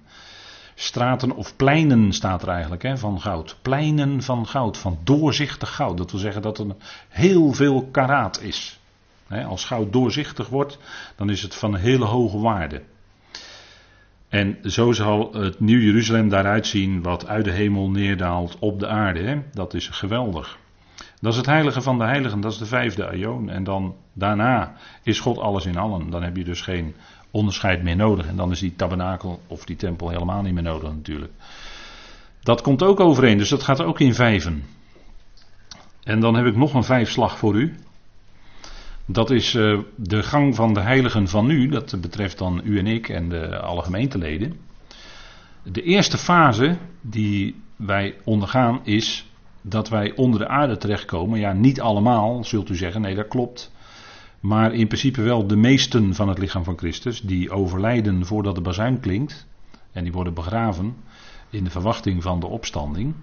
[0.75, 3.57] Straten of pleinen staat er eigenlijk hè, van goud.
[3.61, 5.97] Pleinen van goud, van doorzichtig goud.
[5.97, 6.65] Dat wil zeggen dat er
[7.09, 8.79] heel veel karaat is
[9.29, 10.77] als goud doorzichtig wordt,
[11.15, 12.81] dan is het van hele hoge waarde.
[14.29, 18.87] En zo zal het Nieuw Jeruzalem daaruit zien wat uit de hemel neerdaalt op de
[18.87, 19.43] aarde.
[19.51, 20.57] Dat is geweldig.
[21.21, 23.49] Dat is het heilige van de heiligen, dat is de vijfde aion.
[23.49, 26.09] En dan daarna is God alles in allen.
[26.09, 26.95] Dan heb je dus geen
[27.31, 28.27] onderscheid meer nodig.
[28.27, 31.31] En dan is die tabernakel of die tempel helemaal niet meer nodig natuurlijk.
[32.43, 34.63] Dat komt ook overeen, dus dat gaat ook in vijven.
[36.03, 37.75] En dan heb ik nog een vijfslag voor u.
[39.05, 41.67] Dat is uh, de gang van de heiligen van nu.
[41.67, 44.59] Dat betreft dan u en ik en de, alle gemeenteleden.
[45.63, 49.25] De eerste fase die wij ondergaan is
[49.61, 51.39] dat wij onder de aarde terechtkomen.
[51.39, 53.01] Ja, niet allemaal, zult u zeggen.
[53.01, 53.71] Nee, dat klopt.
[54.39, 58.61] Maar in principe wel de meesten van het lichaam van Christus, die overlijden voordat de
[58.61, 59.47] bazuin klinkt.
[59.91, 60.95] En die worden begraven
[61.49, 63.13] in de verwachting van de opstanding.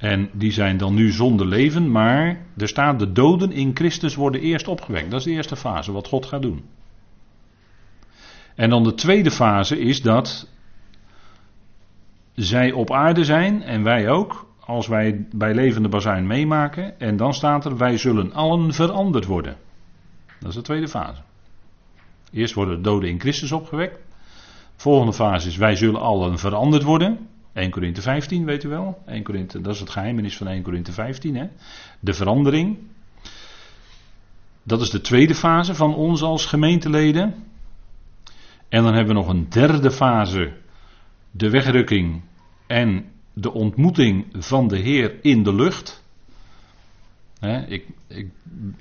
[0.00, 4.40] En die zijn dan nu zonder leven, maar er staat de doden in Christus worden
[4.40, 5.10] eerst opgewekt.
[5.10, 6.64] Dat is de eerste fase, wat God gaat doen.
[8.54, 10.48] En dan de tweede fase is dat
[12.34, 17.00] zij op aarde zijn en wij ook, als wij bij levende bazuin meemaken.
[17.00, 19.56] En dan staat er, wij zullen allen veranderd worden.
[20.38, 21.22] Dat is de tweede fase.
[22.32, 23.98] Eerst worden de doden in Christus opgewekt.
[24.76, 27.28] Volgende fase is, wij zullen allen veranderd worden.
[27.60, 29.02] 1 Korinthe 15, weet u wel.
[29.06, 31.36] 1 Korinthe, dat is het geheimenis van 1 Korinthe 15.
[31.36, 31.46] Hè?
[32.00, 32.78] De verandering.
[34.62, 37.34] Dat is de tweede fase van ons als gemeenteleden.
[38.68, 40.52] En dan hebben we nog een derde fase.
[41.30, 42.22] De wegrukking
[42.66, 46.04] en de ontmoeting van de Heer in de lucht.
[47.68, 48.30] ik, ik,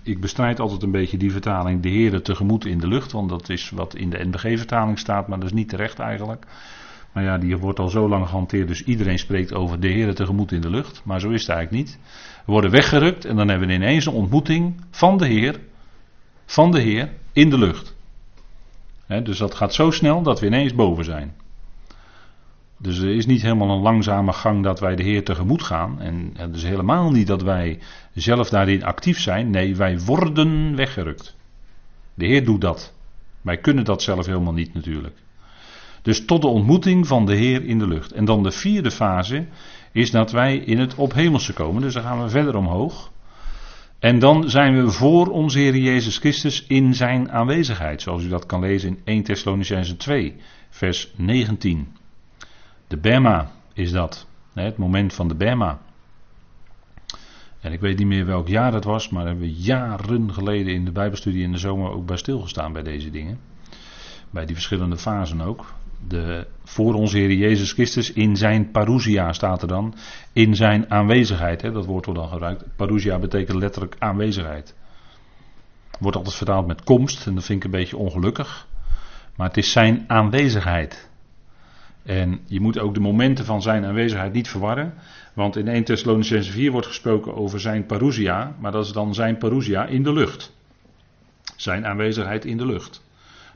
[0.04, 3.50] ik, bestrijd altijd een beetje die vertaling, de Heer tegemoet in de lucht, want dat
[3.50, 6.46] is wat in de NBG-vertaling staat, maar dat is niet terecht eigenlijk.
[7.12, 10.52] Maar ja, die wordt al zo lang gehanteerd, dus iedereen spreekt over de Heer tegemoet
[10.52, 11.02] in de lucht.
[11.06, 12.00] Maar zo is het eigenlijk niet.
[12.46, 15.60] We worden weggerukt en dan hebben we ineens een ontmoeting van de Heer,
[16.46, 17.96] van de Heer in de lucht.
[19.24, 21.34] dus dat gaat zo snel dat we ineens boven zijn.
[22.82, 26.02] Dus er is niet helemaal een langzame gang dat wij de Heer tegemoet gaan.
[26.02, 27.80] En het is helemaal niet dat wij
[28.14, 29.50] zelf daarin actief zijn.
[29.50, 31.36] Nee, wij worden weggerukt.
[32.14, 32.94] De Heer doet dat.
[33.42, 35.16] Wij kunnen dat zelf helemaal niet natuurlijk.
[36.02, 38.12] Dus tot de ontmoeting van de Heer in de lucht.
[38.12, 39.46] En dan de vierde fase
[39.92, 41.82] is dat wij in het ophemelse komen.
[41.82, 43.12] Dus dan gaan we verder omhoog.
[44.00, 48.02] En dan zijn we voor onze Heer Jezus Christus in zijn aanwezigheid.
[48.02, 50.36] Zoals u dat kan lezen in 1 Thessalonicense 2,
[50.70, 51.88] vers 19.
[52.88, 54.28] De Bema is dat.
[54.54, 55.80] Het moment van de Bema.
[57.62, 60.86] En ik weet niet meer welk jaar dat was, maar hebben we jaren geleden in
[60.86, 63.40] de Bijbelstudie in de zomer ook bij stilgestaan bij deze dingen.
[64.30, 65.74] Bij die verschillende fasen ook.
[66.08, 69.96] De, voor onze Heer Jezus Christus in zijn parousia staat er dan.
[70.34, 72.64] In zijn aanwezigheid, hè, dat woord wordt dan gebruikt.
[72.76, 74.76] Parousia betekent letterlijk aanwezigheid.
[76.00, 78.68] Wordt altijd vertaald met komst en dat vind ik een beetje ongelukkig.
[79.36, 81.10] Maar het is zijn aanwezigheid.
[82.04, 84.94] En je moet ook de momenten van zijn aanwezigheid niet verwarren.
[85.34, 88.56] Want in 1 Thessalonicense 4 wordt gesproken over zijn parousia.
[88.60, 90.56] Maar dat is dan zijn parousia in de lucht.
[91.56, 93.04] Zijn aanwezigheid in de lucht.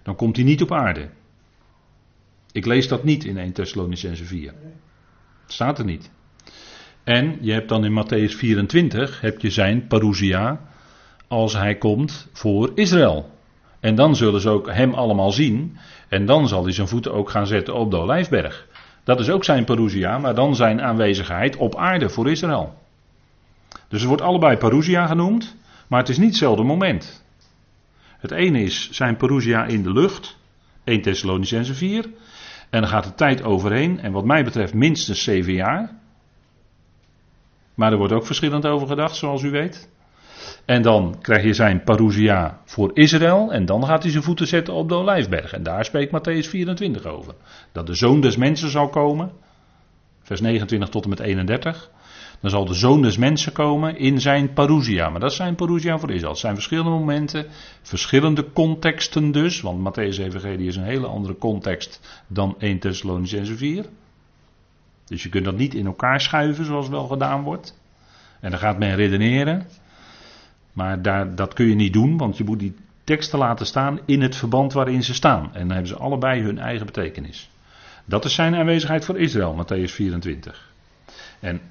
[0.03, 1.10] Dan komt hij niet op aarde.
[2.54, 4.54] Ik lees dat niet in 1 Thessalonicense 4.
[5.42, 6.12] Het staat er niet.
[7.04, 10.62] En je hebt dan in Matthäus 24 heb je zijn parousia
[11.28, 13.32] als hij komt voor Israël.
[13.80, 15.78] En dan zullen ze ook hem allemaal zien.
[16.08, 18.68] En dan zal hij zijn voeten ook gaan zetten op de Olijfberg.
[19.04, 22.74] Dat is ook zijn parousia, maar dan zijn aanwezigheid op aarde voor Israël.
[23.88, 25.56] Dus het wordt allebei parousia genoemd,
[25.88, 27.24] maar het is niet hetzelfde moment.
[28.18, 30.38] Het ene is zijn parousia in de lucht,
[30.84, 32.10] 1 Thessalonicense 4.
[32.73, 35.95] En dan gaat de tijd overheen, en wat mij betreft minstens zeven jaar.
[37.73, 39.89] Maar er wordt ook verschillend over gedacht, zoals u weet.
[40.65, 43.51] En dan krijg je zijn parousia voor Israël.
[43.51, 45.53] En dan gaat hij zijn voeten zetten op de Olijfberg.
[45.53, 47.33] En daar spreekt Matthäus 24 over.
[47.71, 49.31] Dat de zoon des mensen zal komen.
[50.21, 51.91] Vers 29 tot en met 31.
[52.43, 55.10] Dan zal de zoon des mensen komen in zijn parousia.
[55.10, 56.32] Maar dat is zijn parousia voor Israël.
[56.32, 57.45] Het zijn verschillende momenten,
[57.82, 59.62] verschillende contexten dus.
[59.62, 63.86] Want Matthäus Evangelie is een hele andere context dan 1 Thessalonicense 4.
[65.06, 67.79] Dus je kunt dat niet in elkaar schuiven zoals wel gedaan wordt.
[68.39, 69.67] En dan gaat men redeneren.
[70.73, 74.21] Maar daar, dat kun je niet doen, want je moet die teksten laten staan in
[74.21, 75.43] het verband waarin ze staan.
[75.53, 77.49] En dan hebben ze allebei hun eigen betekenis.
[78.06, 80.72] Dat is zijn aanwezigheid voor Israël, Matthäus 24.
[81.43, 81.62] En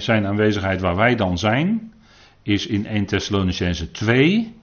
[0.00, 1.92] zijn aanwezigheid waar wij dan zijn,
[2.42, 4.54] is in 1 Thessalonicense 2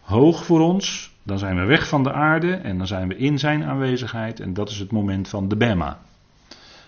[0.00, 1.14] hoog voor ons.
[1.22, 4.40] Dan zijn we weg van de aarde en dan zijn we in zijn aanwezigheid.
[4.40, 6.00] En dat is het moment van de Bema.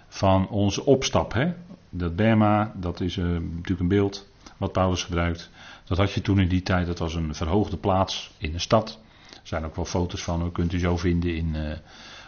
[0.09, 1.33] Van onze opstap.
[1.33, 1.52] Hè?
[1.90, 5.50] Dat Bema, dat is uh, natuurlijk een beeld wat Paulus gebruikt.
[5.85, 9.00] Dat had je toen in die tijd, dat was een verhoogde plaats in de stad.
[9.31, 11.72] Er zijn ook wel foto's van, dat kunt u zo vinden in, uh,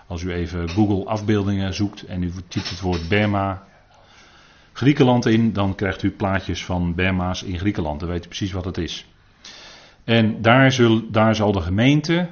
[0.07, 3.69] als u even Google afbeeldingen zoekt en u typt het woord Berma
[4.73, 8.01] Griekenland in, dan krijgt u plaatjes van Berma's in Griekenland.
[8.01, 9.07] Dan weet u precies wat het is.
[10.05, 12.29] En daar, zul, daar zal de gemeente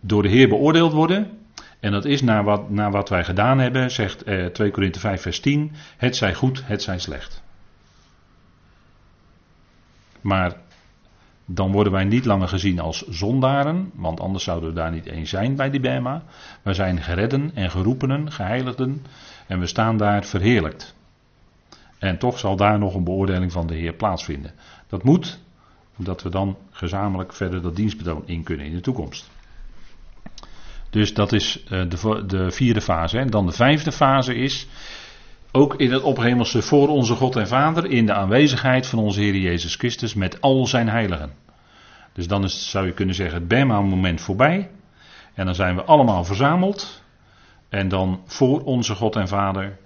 [0.00, 1.38] door de Heer beoordeeld worden.
[1.80, 5.22] En dat is naar wat, naar wat wij gedaan hebben, zegt eh, 2 Korinthe 5
[5.22, 5.72] vers 10.
[5.96, 7.42] Het zij goed, het zij slecht.
[10.20, 10.56] Maar
[11.46, 15.30] dan worden wij niet langer gezien als zondaren, want anders zouden we daar niet eens
[15.30, 16.22] zijn bij die Bema.
[16.62, 19.04] We zijn geredden en geroepenen, geheiligden
[19.46, 20.93] en we staan daar verheerlijkt.
[22.04, 24.52] En toch zal daar nog een beoordeling van de Heer plaatsvinden.
[24.88, 25.38] Dat moet
[25.96, 29.30] Dat we dan gezamenlijk verder dat dienstbetoon in kunnen in de toekomst.
[30.90, 33.18] Dus dat is eh, de, de vierde fase.
[33.18, 34.66] En dan de vijfde fase is,
[35.52, 39.36] ook in het ophemelse voor onze God en Vader, in de aanwezigheid van onze Heer
[39.36, 41.32] Jezus Christus met al zijn heiligen.
[42.12, 44.70] Dus dan is, zou je kunnen zeggen, het Bema-moment voorbij.
[45.34, 47.02] En dan zijn we allemaal verzameld.
[47.68, 49.78] En dan voor onze God en Vader,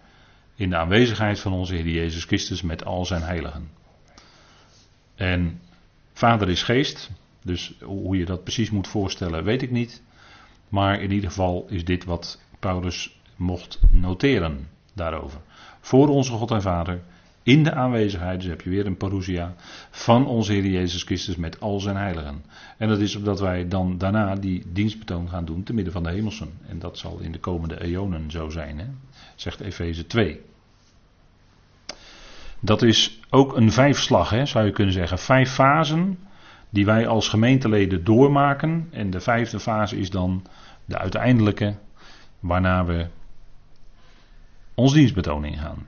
[0.59, 3.71] in de aanwezigheid van onze Heer Jezus Christus met al zijn heiligen.
[5.15, 5.61] En
[6.13, 7.11] Vader is geest,
[7.43, 10.03] dus hoe je dat precies moet voorstellen, weet ik niet.
[10.69, 15.41] Maar in ieder geval is dit wat Paulus mocht noteren daarover.
[15.81, 17.01] Voor onze God en Vader,
[17.43, 19.55] in de aanwezigheid, dus heb je weer een parousia,
[19.91, 22.45] van onze Heer Jezus Christus met al zijn heiligen.
[22.77, 26.11] En dat is omdat wij dan daarna die dienstbetoon gaan doen te midden van de
[26.11, 26.51] hemelsen.
[26.67, 28.87] En dat zal in de komende eonen zo zijn, hè?
[29.41, 30.41] Zegt Efeze 2.
[32.61, 35.19] Dat is ook een vijfslag, hè, zou je kunnen zeggen.
[35.19, 36.19] Vijf fasen
[36.71, 38.89] die wij als gemeenteleden doormaken.
[38.91, 40.47] En de vijfde fase is dan
[40.85, 41.79] de uiteindelijke,
[42.41, 43.07] waarna we
[44.75, 45.87] ons dienstbetoon ingaan.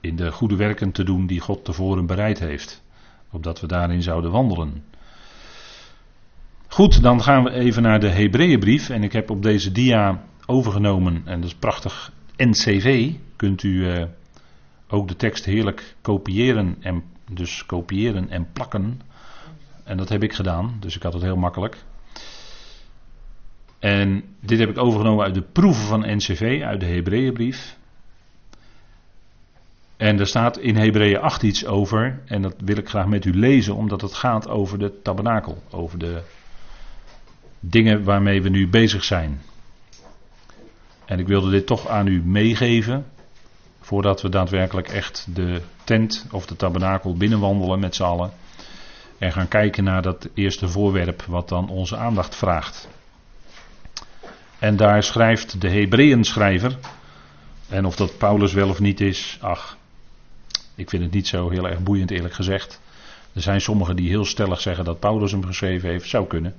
[0.00, 2.82] In de goede werken te doen die God tevoren bereid heeft.
[3.30, 4.84] Opdat we daarin zouden wandelen.
[6.68, 8.88] Goed, dan gaan we even naar de Hebreeënbrief.
[8.88, 13.12] En ik heb op deze dia overgenomen, en dat is prachtig, NCV.
[13.36, 14.04] Kunt u uh,
[14.88, 19.00] ook de tekst heerlijk kopiëren en dus kopiëren en plakken.
[19.84, 21.76] En dat heb ik gedaan, dus ik had het heel makkelijk.
[23.78, 27.76] En dit heb ik overgenomen uit de proeven van NCV, uit de Hebreeënbrief.
[29.96, 33.34] En er staat in Hebreeën 8 iets over, en dat wil ik graag met u
[33.34, 36.22] lezen, omdat het gaat over de tabernakel, over de
[37.60, 39.40] dingen waarmee we nu bezig zijn.
[41.12, 43.06] En ik wilde dit toch aan u meegeven,
[43.80, 48.32] voordat we daadwerkelijk echt de tent of de tabernakel binnenwandelen met z'n allen.
[49.18, 52.88] En gaan kijken naar dat eerste voorwerp wat dan onze aandacht vraagt.
[54.58, 56.78] En daar schrijft de Hebreeën schrijver,
[57.68, 59.76] en of dat Paulus wel of niet is, ach,
[60.74, 62.80] ik vind het niet zo heel erg boeiend eerlijk gezegd.
[63.32, 66.54] Er zijn sommigen die heel stellig zeggen dat Paulus hem geschreven heeft, zou kunnen.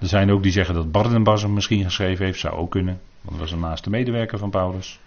[0.00, 3.00] Er zijn ook die zeggen dat Barnabas hem misschien geschreven heeft, zou ook kunnen.
[3.22, 5.00] Want dat was een naaste medewerker van Paulus.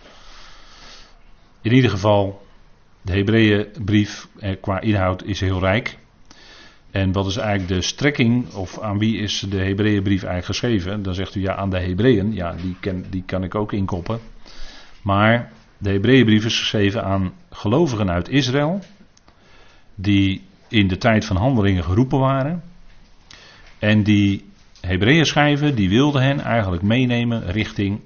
[1.61, 2.45] In ieder geval,
[3.01, 5.97] de Hebreeënbrief eh, qua inhoud is heel rijk.
[6.91, 11.03] En wat is eigenlijk de strekking, of aan wie is de Hebreeënbrief eigenlijk geschreven?
[11.03, 12.33] Dan zegt u ja, aan de Hebreeën.
[12.33, 14.19] Ja, die, ken, die kan ik ook inkoppen.
[15.01, 18.79] Maar de Hebreeënbrief is geschreven aan gelovigen uit Israël.
[19.95, 22.63] Die in de tijd van handelingen geroepen waren.
[23.79, 24.45] En die
[24.85, 27.99] Hebreeën schrijven, die wilden hen eigenlijk meenemen richting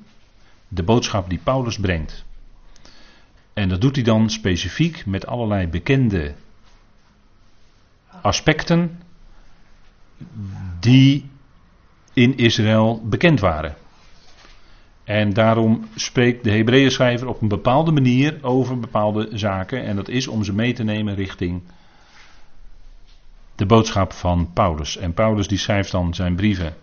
[0.68, 2.26] de boodschap die Paulus brengt.
[3.54, 6.34] En dat doet hij dan specifiek met allerlei bekende
[8.22, 9.00] aspecten
[10.80, 11.30] die
[12.14, 13.76] in Israël bekend waren.
[15.04, 19.84] En daarom spreekt de Hebreeën schrijver op een bepaalde manier over bepaalde zaken.
[19.84, 21.62] En dat is om ze mee te nemen richting
[23.60, 24.98] de boodschap van Paulus.
[24.98, 26.76] En Paulus die schrijft dan zijn brieven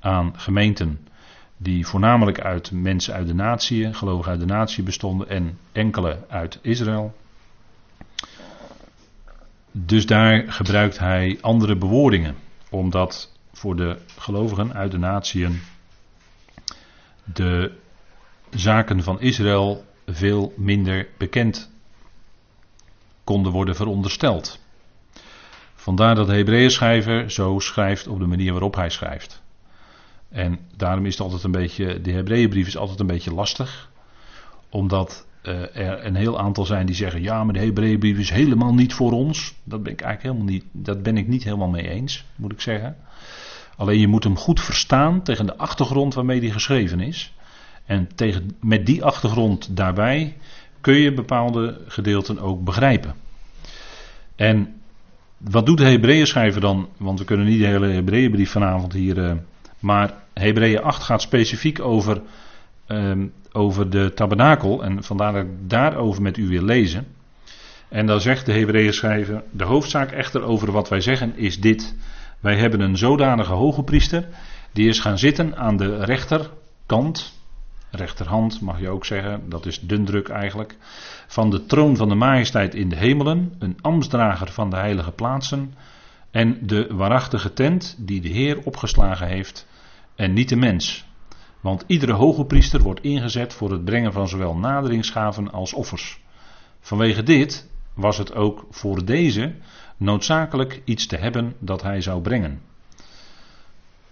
[0.00, 1.08] aan gemeenten
[1.56, 6.58] die voornamelijk uit mensen uit de natie, gelovigen uit de natie bestonden en enkele uit
[6.62, 7.14] Israël.
[9.72, 12.36] Dus daar gebruikt hij andere bewoordingen,
[12.70, 15.60] omdat voor de gelovigen uit de natieën
[17.24, 17.78] de
[18.50, 21.70] zaken van Israël veel minder bekend
[23.24, 24.61] konden worden verondersteld.
[25.82, 29.42] Vandaar dat de Hebreeën zo schrijft op de manier waarop hij schrijft.
[30.28, 33.90] En daarom is het altijd een beetje, de Hebreeënbrief is altijd een beetje lastig,
[34.68, 38.74] omdat uh, er een heel aantal zijn die zeggen: ja, maar de Hebreeënbrief is helemaal
[38.74, 39.54] niet voor ons.
[39.64, 42.60] Dat ben ik eigenlijk helemaal niet, dat ben ik niet helemaal mee eens, moet ik
[42.60, 42.96] zeggen.
[43.76, 47.34] Alleen je moet hem goed verstaan tegen de achtergrond waarmee die geschreven is.
[47.84, 50.36] En tegen, met die achtergrond daarbij
[50.80, 53.14] kun je bepaalde gedeelten ook begrijpen.
[54.36, 54.81] En
[55.50, 56.88] wat doet de Hebreeën dan?
[56.96, 59.18] Want we kunnen niet de hele Hebreeënbrief vanavond hier.
[59.18, 59.32] Uh,
[59.78, 62.20] maar Hebreeën 8 gaat specifiek over
[62.88, 63.12] uh,
[63.52, 64.84] over de tabernakel.
[64.84, 67.06] En vandaar dat ik daarover met u wil lezen.
[67.88, 71.96] En dan zegt de Hebreeën De hoofdzaak echter over wat wij zeggen is dit.
[72.40, 74.28] Wij hebben een zodanige hoge priester.
[74.72, 77.41] Die is gaan zitten aan de rechterkant.
[77.94, 80.76] Rechterhand mag je ook zeggen, dat is dundruk eigenlijk.
[81.26, 83.54] Van de troon van de majesteit in de hemelen.
[83.58, 85.74] Een ambtsdrager van de heilige plaatsen.
[86.30, 89.66] En de waarachtige tent die de Heer opgeslagen heeft.
[90.14, 91.06] En niet de mens.
[91.60, 96.20] Want iedere hoge priester wordt ingezet voor het brengen van zowel naderingsgaven als offers.
[96.80, 99.54] Vanwege dit was het ook voor deze
[99.96, 102.60] noodzakelijk iets te hebben dat hij zou brengen.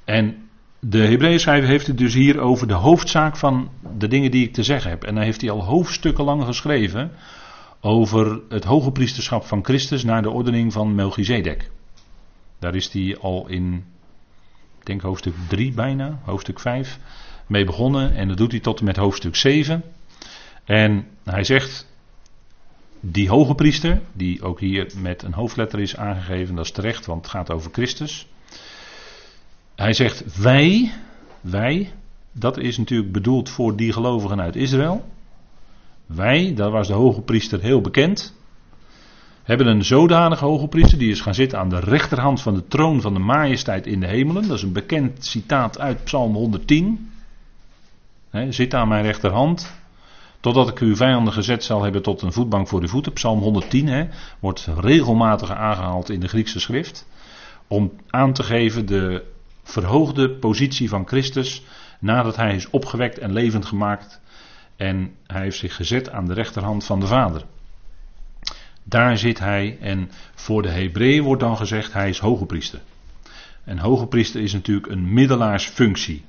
[0.05, 0.50] En
[0.81, 4.63] de Hebreeën heeft het dus hier over de hoofdzaak van de dingen die ik te
[4.63, 5.05] zeggen heb.
[5.05, 7.13] En dan heeft hij al hoofdstukken lang geschreven
[7.81, 11.71] over het hoge priesterschap van Christus naar de ordening van Melchizedek.
[12.59, 13.85] Daar is hij al in,
[14.79, 16.99] ik denk hoofdstuk 3 bijna, hoofdstuk 5,
[17.47, 18.15] mee begonnen.
[18.15, 19.83] En dat doet hij tot en met hoofdstuk 7.
[20.65, 21.89] En hij zegt,
[23.01, 27.23] die hoge priester, die ook hier met een hoofdletter is aangegeven, dat is terecht, want
[27.23, 28.29] het gaat over Christus.
[29.81, 30.93] Hij zegt wij,
[31.41, 31.93] wij,
[32.33, 35.05] dat is natuurlijk bedoeld voor die gelovigen uit Israël.
[36.07, 38.35] Wij, daar was de hoge priester heel bekend,
[39.43, 43.01] hebben een zodanige hoge priester, die is gaan zitten aan de rechterhand van de troon
[43.01, 44.49] van de majesteit in de hemelen.
[44.49, 47.11] Dat is een bekend citaat uit Psalm 110.
[48.49, 49.75] zit aan mijn rechterhand,
[50.41, 53.13] totdat ik uw vijanden gezet zal hebben tot een voetbank voor uw voeten.
[53.13, 57.07] Psalm 110 wordt regelmatig aangehaald in de Griekse schrift.
[57.67, 61.63] Om aan te geven de verhoogde positie van Christus
[61.99, 64.21] nadat hij is opgewekt en levend gemaakt
[64.77, 67.45] en hij heeft zich gezet aan de rechterhand van de Vader.
[68.83, 72.81] Daar zit hij en voor de Hebreeën wordt dan gezegd hij is hoge priester.
[73.65, 76.25] En hoge priester is natuurlijk een middelaarsfunctie.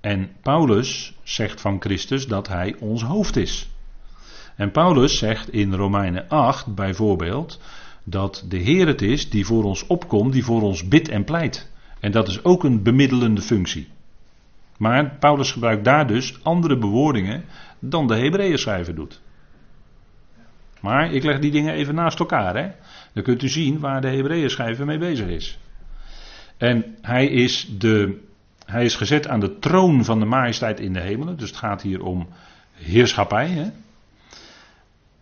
[0.00, 3.68] En Paulus zegt van Christus dat hij ons hoofd is.
[4.56, 7.60] En Paulus zegt in Romeinen 8 bijvoorbeeld
[8.04, 11.70] dat de Heer het is die voor ons opkomt, die voor ons bidt en pleit.
[12.00, 13.88] En dat is ook een bemiddelende functie.
[14.78, 17.44] Maar Paulus gebruikt daar dus andere bewoordingen
[17.78, 19.20] dan de Hebreeën schrijver doet.
[20.80, 22.56] Maar ik leg die dingen even naast elkaar.
[22.56, 22.70] Hè?
[23.12, 25.58] Dan kunt u zien waar de Hebreeën schrijver mee bezig is.
[26.56, 28.20] En hij is, de,
[28.64, 31.36] hij is gezet aan de troon van de majesteit in de hemelen.
[31.36, 32.28] Dus het gaat hier om
[32.72, 33.48] heerschappij.
[33.48, 33.70] Hè?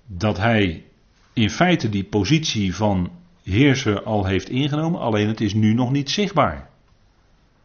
[0.07, 0.85] Dat hij
[1.33, 3.11] in feite die positie van
[3.47, 6.69] heerser al heeft ingenomen, alleen het is nu nog niet zichtbaar.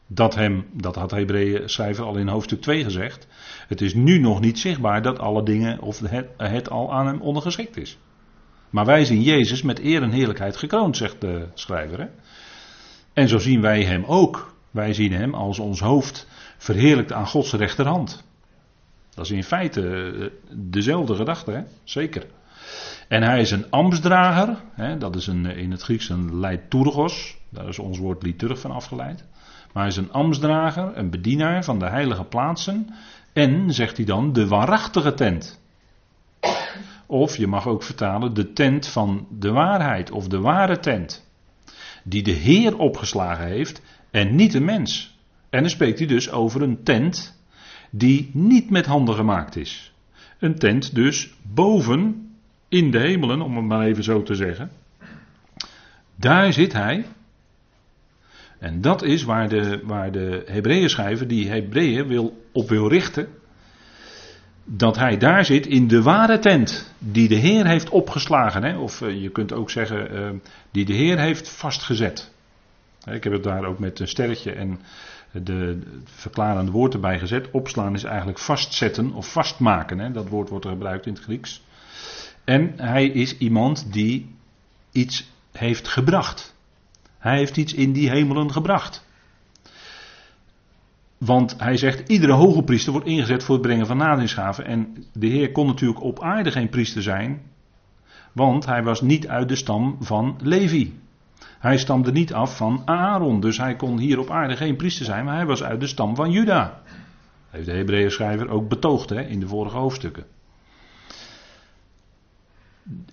[0.08, 3.28] Dat, hem, dat had Hebreeën schrijver al in hoofdstuk 2 gezegd.
[3.67, 7.22] Het is nu nog niet zichtbaar dat alle dingen of het, het al aan hem
[7.22, 7.98] ondergeschikt is.
[8.70, 12.00] Maar wij zien Jezus met eer en heerlijkheid gekroond, zegt de schrijver.
[12.00, 12.08] Hè?
[13.13, 14.54] En zo zien wij hem ook.
[14.72, 18.24] Wij zien hem als ons hoofd verheerlijkt aan Gods rechterhand.
[19.13, 21.62] Dat is in feite eh, dezelfde gedachte, hè?
[21.84, 22.26] zeker.
[23.12, 27.67] En hij is een ambtsdrager, hè, dat is een, in het Grieks een leiturgos, daar
[27.67, 29.26] is ons woord liturg van afgeleid.
[29.74, 32.89] Maar hij is een ambtsdrager, een bedienaar van de heilige plaatsen
[33.34, 35.62] en, zegt hij dan, de waarachtige tent.
[37.06, 41.30] Of je mag ook vertalen de tent van de waarheid of de ware tent.
[42.04, 45.17] Die de Heer opgeslagen heeft en niet een mens.
[45.50, 47.41] En dan spreekt hij dus over een tent
[47.89, 49.93] die niet met handen gemaakt is.
[50.39, 52.30] Een tent dus boven
[52.71, 54.71] in de hemelen, om het maar even zo te zeggen.
[56.15, 57.05] Daar zit hij.
[58.60, 63.27] En dat is waar de, waar de Hebreeën schrijver, die Hebreeën wil, op wil richten.
[64.63, 68.63] Dat hij daar zit in de ware tent die de Heer heeft opgeslagen.
[68.63, 68.77] Hè?
[68.77, 70.29] Of eh, je kunt ook zeggen, uh,
[70.71, 72.31] die de Heer heeft vastgezet.
[73.05, 74.79] Ik heb het daar ook met een sterretje en
[75.31, 77.51] de verklarende woord erbij gezet.
[77.51, 79.99] Opslaan is eigenlijk vastzetten of vastmaken.
[79.99, 80.12] Hè?
[80.12, 81.62] Dat woord wordt gebruikt in het Grieks.
[82.43, 84.36] En hij is iemand die
[84.91, 86.56] iets heeft gebracht.
[87.17, 89.06] Hij heeft iets in die hemelen gebracht.
[91.17, 94.65] Want hij zegt, iedere hoge priester wordt ingezet voor het brengen van naderingsgaven.
[94.65, 97.41] En de Heer kon natuurlijk op aarde geen priester zijn,
[98.32, 100.99] want hij was niet uit de stam van Levi.
[101.60, 105.25] Hij stamde niet af van Aaron, dus hij kon hier op aarde geen priester zijn,
[105.25, 106.82] maar hij was uit de stam van Juda.
[107.49, 110.25] heeft de Hebreeën schrijver ook betoogd hè, in de vorige hoofdstukken.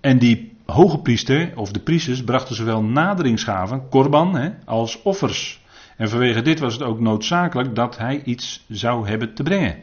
[0.01, 5.61] En die hoge priester, of de priesters, brachten zowel naderingsgaven, korban, hè, als offers.
[5.97, 9.77] En vanwege dit was het ook noodzakelijk dat hij iets zou hebben te brengen.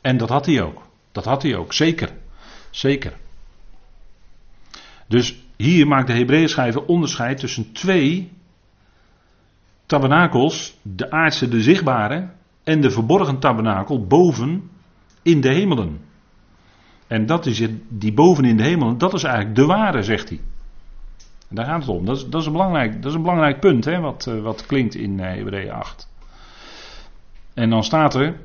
[0.00, 0.82] En dat had hij ook.
[1.12, 2.10] Dat had hij ook, zeker.
[2.70, 3.16] Zeker.
[5.06, 8.32] Dus hier maakt de Hebreeën schrijver onderscheid tussen twee
[9.86, 12.28] tabernakels, de aardse, de zichtbare,
[12.64, 14.70] en de verborgen tabernakel boven
[15.22, 16.00] in de hemelen.
[17.08, 20.28] En dat is het, die boven in de hemel, dat is eigenlijk de ware, zegt
[20.28, 20.40] hij.
[21.48, 22.04] En daar gaat het om.
[22.04, 24.66] Dat is, dat is, een, belangrijk, dat is een belangrijk punt, hè, wat, eh, wat
[24.66, 26.08] klinkt in uh, Hebreeën 8.
[27.54, 28.36] En dan staat er,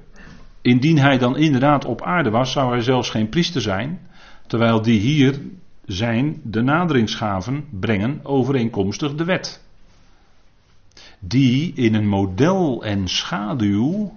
[0.62, 4.00] indien hij dan inderdaad op aarde was, zou hij zelfs geen priester zijn,
[4.48, 5.42] terwijl die hier
[5.86, 9.64] zijn de naderingsgaven brengen overeenkomstig de wet.
[11.20, 14.14] Die in een model en schaduw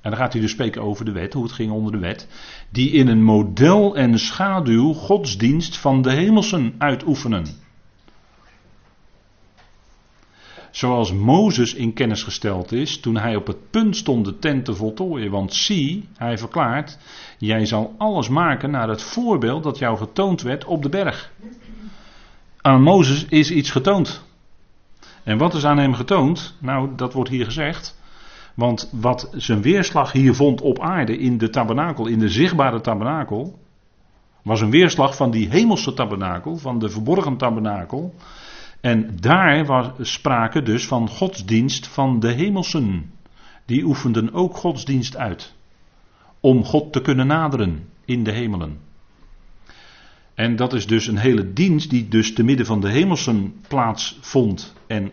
[0.00, 2.28] en dan gaat hij dus spreken over de wet, hoe het ging onder de wet.
[2.70, 7.46] Die in een model en schaduw godsdienst van de hemelsen uitoefenen.
[10.70, 14.74] Zoals Mozes in kennis gesteld is toen hij op het punt stond de tent te
[14.74, 15.30] voltooien.
[15.30, 16.98] Want zie, hij verklaart,
[17.38, 21.32] jij zal alles maken naar het voorbeeld dat jou getoond werd op de berg.
[22.60, 24.24] Aan Mozes is iets getoond.
[25.22, 26.54] En wat is aan hem getoond?
[26.58, 27.99] Nou, dat wordt hier gezegd.
[28.60, 33.58] Want wat zijn weerslag hier vond op aarde in de tabernakel, in de zichtbare tabernakel,
[34.42, 38.14] was een weerslag van die hemelse tabernakel, van de verborgen tabernakel.
[38.80, 43.12] En daar was sprake dus van godsdienst van de hemelsen.
[43.64, 45.54] Die oefenden ook godsdienst uit.
[46.40, 48.78] Om God te kunnen naderen in de hemelen.
[50.34, 54.74] En dat is dus een hele dienst die dus te midden van de hemelsen plaatsvond
[54.86, 55.12] en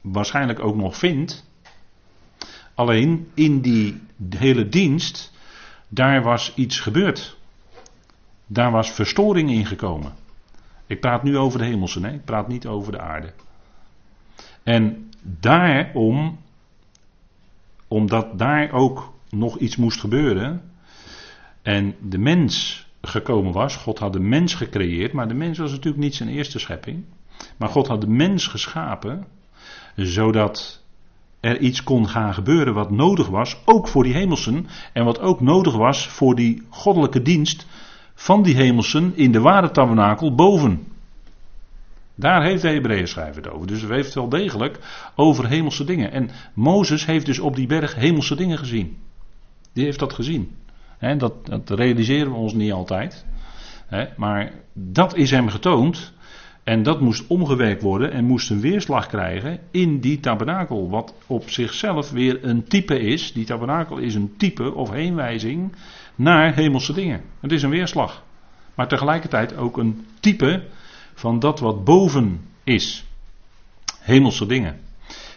[0.00, 1.48] waarschijnlijk ook nog vindt.
[2.74, 4.00] Alleen in die
[4.36, 5.32] hele dienst,
[5.88, 7.38] daar was iets gebeurd.
[8.46, 10.12] Daar was verstoring in gekomen.
[10.86, 13.32] Ik praat nu over de hemelse, nee, ik praat niet over de aarde.
[14.62, 16.38] En daarom,
[17.88, 20.70] omdat daar ook nog iets moest gebeuren,
[21.62, 26.02] en de mens gekomen was, God had de mens gecreëerd, maar de mens was natuurlijk
[26.02, 27.04] niet zijn eerste schepping.
[27.56, 29.26] Maar God had de mens geschapen,
[29.96, 30.79] zodat
[31.40, 35.40] er iets kon gaan gebeuren wat nodig was, ook voor die hemelsen, en wat ook
[35.40, 37.66] nodig was voor die goddelijke dienst
[38.14, 40.86] van die hemelsen in de ware tabernakel boven.
[42.14, 43.66] Daar heeft de Hebreeën schrijver het over.
[43.66, 44.78] Dus we heeft wel degelijk
[45.16, 46.12] over hemelse dingen.
[46.12, 48.96] En Mozes heeft dus op die berg hemelse dingen gezien.
[49.72, 50.56] Die heeft dat gezien.
[51.18, 53.24] dat, dat, realiseren we ons niet altijd.
[54.16, 56.12] maar dat is hem getoond.
[56.64, 60.90] En dat moest omgewerkt worden en moest een weerslag krijgen in die tabernakel.
[60.90, 63.32] Wat op zichzelf weer een type is.
[63.32, 65.72] Die tabernakel is een type of heenwijzing
[66.14, 67.20] naar hemelse dingen.
[67.40, 68.22] Het is een weerslag.
[68.74, 70.62] Maar tegelijkertijd ook een type
[71.14, 73.04] van dat wat boven is.
[74.00, 74.80] Hemelse dingen.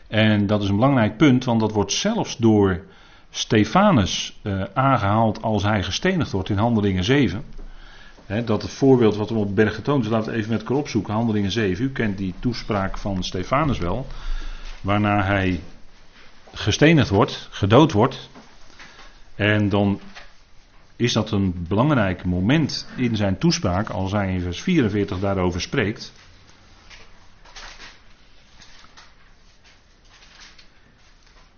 [0.08, 2.82] En dat is een belangrijk punt, want dat wordt zelfs door
[3.30, 7.44] Stefanus uh, aangehaald als hij gestenigd wordt in Handelingen 7.
[8.28, 10.78] Dat het voorbeeld wat we op de berg getoond is, laten we even met elkaar
[10.78, 11.14] opzoeken.
[11.14, 14.08] Handelingen 7, u kent die toespraak van Stefanus wel.
[14.82, 15.60] Waarna hij
[16.54, 18.30] gestenigd wordt, gedood wordt.
[19.36, 20.00] En dan
[20.96, 26.14] is dat een belangrijk moment in zijn toespraak, als hij in vers 44 daarover spreekt.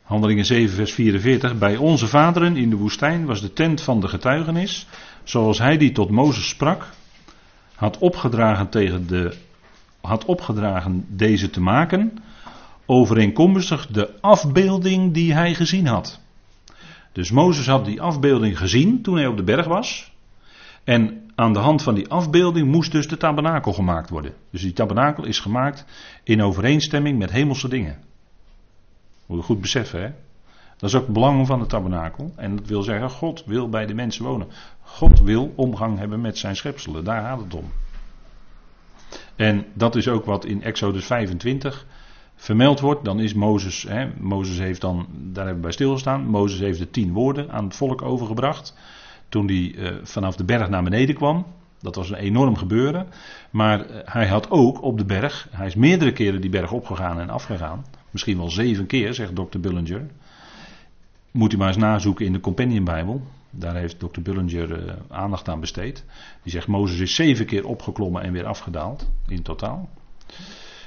[0.04, 1.58] Handelingen 7, vers 44.
[1.58, 4.88] Bij onze vaderen in de woestijn was de tent van de getuigenis,
[5.26, 6.90] zoals hij die tot Mozes sprak,
[7.76, 9.38] had opgedragen, tegen de,
[10.02, 12.14] had opgedragen deze te maken,
[12.86, 16.20] overeenkomstig de afbeelding die hij gezien had.
[17.12, 20.14] Dus Mozes had die afbeelding gezien toen hij op de berg was.
[20.84, 24.34] En aan de hand van die afbeelding moest dus de tabernakel gemaakt worden.
[24.52, 25.86] Dus die tabernakel is gemaakt
[26.24, 28.00] in overeenstemming met hemelse dingen.
[29.26, 30.10] Moet je goed beseffen, hè?
[30.86, 32.34] Dat is ook het belang van de tabernakel.
[32.36, 34.48] En dat wil zeggen, God wil bij de mensen wonen.
[34.82, 37.04] God wil omgang hebben met zijn schepselen.
[37.04, 37.72] Daar gaat het om.
[39.36, 41.86] En dat is ook wat in Exodus 25
[42.36, 46.60] vermeld wordt, dan is Mozes, hè, Mozes heeft dan, daar hebben we bij stilgestaan, Mozes
[46.60, 48.78] heeft de tien woorden aan het volk overgebracht.
[49.30, 51.46] Toen hij uh, vanaf de berg naar beneden kwam.
[51.80, 53.08] Dat was een enorm gebeuren.
[53.50, 57.20] Maar uh, hij had ook op de berg, hij is meerdere keren die berg opgegaan
[57.20, 57.86] en afgegaan.
[58.12, 59.60] Misschien wel zeven keer, zegt Dr.
[59.60, 60.08] Bullinger.
[61.36, 63.22] Moet u maar eens nazoeken in de Companion Bijbel.
[63.50, 64.22] Daar heeft Dr.
[64.22, 66.04] Bullinger uh, aandacht aan besteed.
[66.44, 69.90] Die zegt Mozes is zeven keer opgeklommen en weer afgedaald in totaal.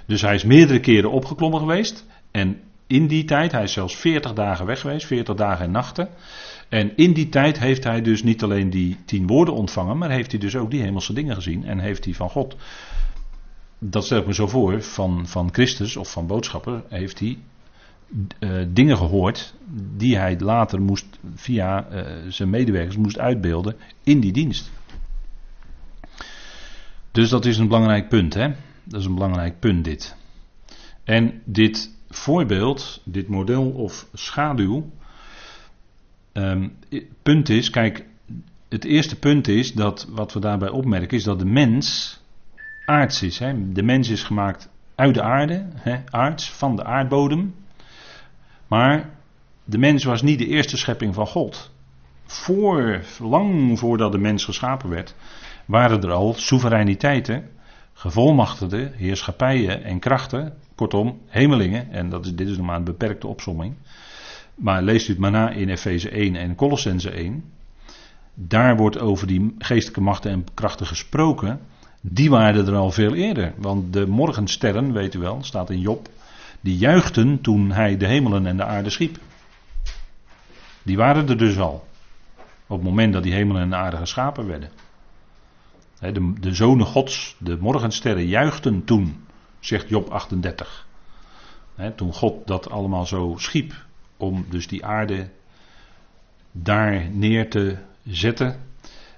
[0.07, 2.07] Dus hij is meerdere keren opgeklommen geweest.
[2.30, 6.09] En in die tijd, hij is zelfs 40 dagen weg geweest, 40 dagen en nachten.
[6.68, 10.30] En in die tijd heeft hij dus niet alleen die tien woorden ontvangen, maar heeft
[10.30, 11.64] hij dus ook die hemelse dingen gezien.
[11.64, 12.57] En heeft hij van God,
[13.78, 17.38] dat stel ik me zo voor, van, van Christus of van boodschapper, heeft hij
[18.39, 19.55] uh, dingen gehoord
[19.97, 24.71] die hij later moest via uh, zijn medewerkers moest uitbeelden in die dienst.
[27.13, 28.49] Dus dat is een belangrijk punt, hè?
[28.85, 30.17] Dat is een belangrijk punt dit.
[31.05, 34.91] En dit voorbeeld, dit model of schaduw,
[36.33, 36.73] um,
[37.23, 38.05] punt is, kijk,
[38.69, 42.19] het eerste punt is dat wat we daarbij opmerken is dat de mens
[42.85, 43.39] aards is.
[43.39, 43.73] Hè?
[43.73, 45.97] De mens is gemaakt uit de aarde, hè?
[46.11, 47.55] aards, van de aardbodem.
[48.69, 49.11] Maar
[49.64, 51.71] de mens was niet de eerste schepping van God.
[52.27, 55.14] Voor, lang voordat de mens geschapen werd,
[55.64, 57.49] waren er al soevereiniteiten
[57.93, 63.27] gevolmachtigde heerschappijen en krachten, kortom hemelingen, en dat is, dit is nog maar een beperkte
[63.27, 63.75] opsomming.
[64.55, 67.45] Maar leest u het maar na in Efeze 1 en Colossense 1.
[68.35, 71.61] Daar wordt over die geestelijke machten en krachten gesproken.
[72.01, 73.53] Die waren er al veel eerder.
[73.57, 76.09] Want de morgensterren, weet u wel, staat in Job.
[76.61, 79.19] Die juichten toen hij de hemelen en de aarde schiep.
[80.83, 81.87] Die waren er dus al.
[82.67, 84.71] Op het moment dat die hemelen en de aarde geschapen werden.
[85.99, 89.25] De, de zonen gods, de morgensterren, juichten toen,
[89.61, 90.87] zegt Job 38.
[91.95, 93.75] toen God dat allemaal zo schiep,
[94.17, 95.31] om dus die aarde
[96.53, 98.61] daar neer te zetten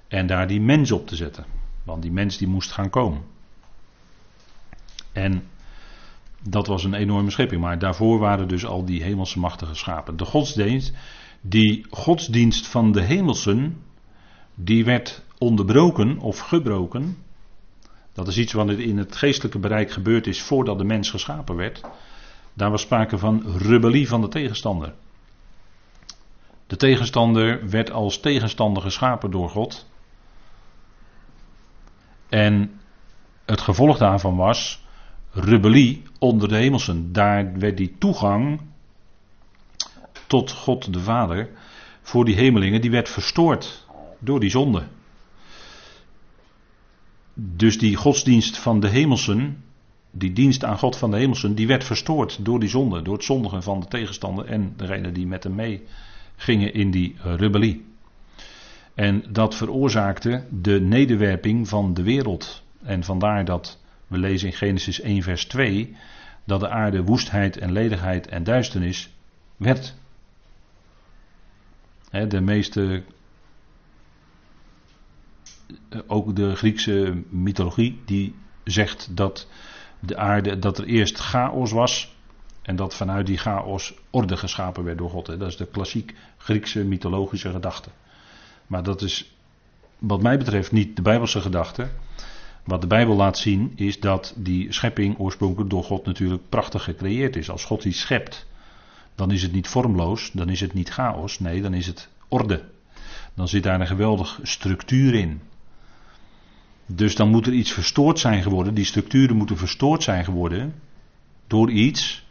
[0.07, 1.45] en daar die mens op te zetten.
[1.83, 3.21] Want die mens die moest gaan komen.
[5.11, 5.43] En
[6.43, 7.61] dat was een enorme schepping.
[7.61, 10.17] Maar daarvoor waren dus al die hemelse machten geschapen.
[10.17, 10.93] De godsdienst,
[11.41, 13.83] die godsdienst van de hemelsen,
[14.55, 17.17] die werd onderbroken of gebroken.
[18.13, 21.81] Dat is iets wat in het geestelijke bereik gebeurd is voordat de mens geschapen werd.
[22.53, 24.93] Daar was sprake van rebellie van de tegenstander.
[26.67, 29.89] De tegenstander werd als tegenstander geschapen door God.
[32.29, 32.79] En
[33.45, 34.83] het gevolg daarvan was
[35.31, 37.13] rebellie onder de hemelsen.
[37.13, 38.61] Daar werd die toegang
[40.27, 41.49] tot God de Vader
[42.01, 43.87] voor die hemelingen, die werd verstoord
[44.19, 44.83] door die zonde.
[47.33, 49.63] Dus die godsdienst van de hemelsen,
[50.11, 53.23] die dienst aan God van de hemelsen, die werd verstoord door die zonde, door het
[53.23, 55.83] zondigen van de tegenstander en degene die met hem mee
[56.35, 57.85] gingen in die rebellie.
[58.93, 62.63] En dat veroorzaakte de nederwerping van de wereld.
[62.83, 63.80] En vandaar dat
[64.11, 65.95] we lezen in Genesis 1, vers 2
[66.43, 69.09] dat de aarde woestheid en ledigheid en duisternis
[69.57, 69.95] werd.
[72.27, 73.03] de meeste,
[75.89, 79.47] eh, ook de Griekse mythologie, die zegt dat
[79.99, 82.15] de aarde, dat er eerst chaos was.
[82.61, 85.25] En dat vanuit die chaos orde geschapen werd door God.
[85.25, 87.89] Dat is de klassiek Griekse mythologische gedachte.
[88.67, 89.35] Maar dat is,
[89.97, 91.89] wat mij betreft, niet de Bijbelse gedachte.
[92.63, 97.35] Wat de Bijbel laat zien is dat die schepping oorspronkelijk door God natuurlijk prachtig gecreëerd
[97.35, 97.49] is.
[97.49, 98.47] Als God iets schept,
[99.15, 102.63] dan is het niet vormloos, dan is het niet chaos, nee, dan is het orde.
[103.33, 105.41] Dan zit daar een geweldig structuur in.
[106.85, 110.73] Dus dan moet er iets verstoord zijn geworden, die structuren moeten verstoord zijn geworden
[111.47, 112.25] door iets.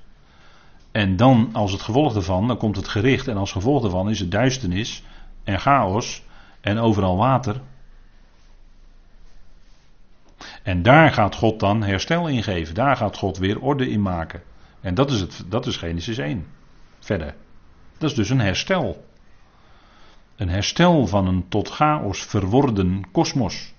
[0.93, 4.21] En dan, als het gevolg daarvan, dan komt het gericht en als gevolg daarvan is
[4.21, 5.03] het duisternis
[5.45, 6.23] en chaos
[6.61, 7.61] en overal water
[10.63, 12.75] en daar gaat God dan herstel in geven.
[12.75, 14.43] Daar gaat God weer orde in maken.
[14.81, 16.47] En dat is, het, dat is Genesis 1.
[16.99, 17.35] Verder.
[17.99, 19.05] Dat is dus een herstel.
[20.37, 23.73] Een herstel van een tot chaos verworden kosmos.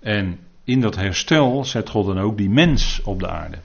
[0.00, 3.58] En in dat herstel zet God dan ook die mens op de aarde.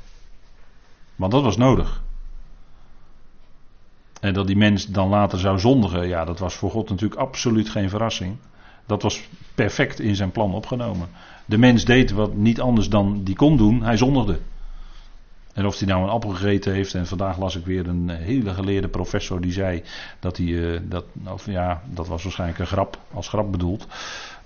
[1.16, 2.02] Want dat was nodig.
[4.22, 7.70] En dat die mens dan later zou zondigen, ja, dat was voor God natuurlijk absoluut
[7.70, 8.38] geen verrassing.
[8.86, 11.10] Dat was perfect in zijn plan opgenomen.
[11.50, 14.40] De mens deed wat niet anders dan die kon doen, hij zondigde.
[15.54, 18.54] En of hij nou een appel gegeten heeft, en vandaag las ik weer een hele
[18.54, 19.84] geleerde professor die zei
[20.20, 21.06] dat hij, eh, dat,
[21.46, 23.88] ja, dat was waarschijnlijk een grap, als grap bedoeld,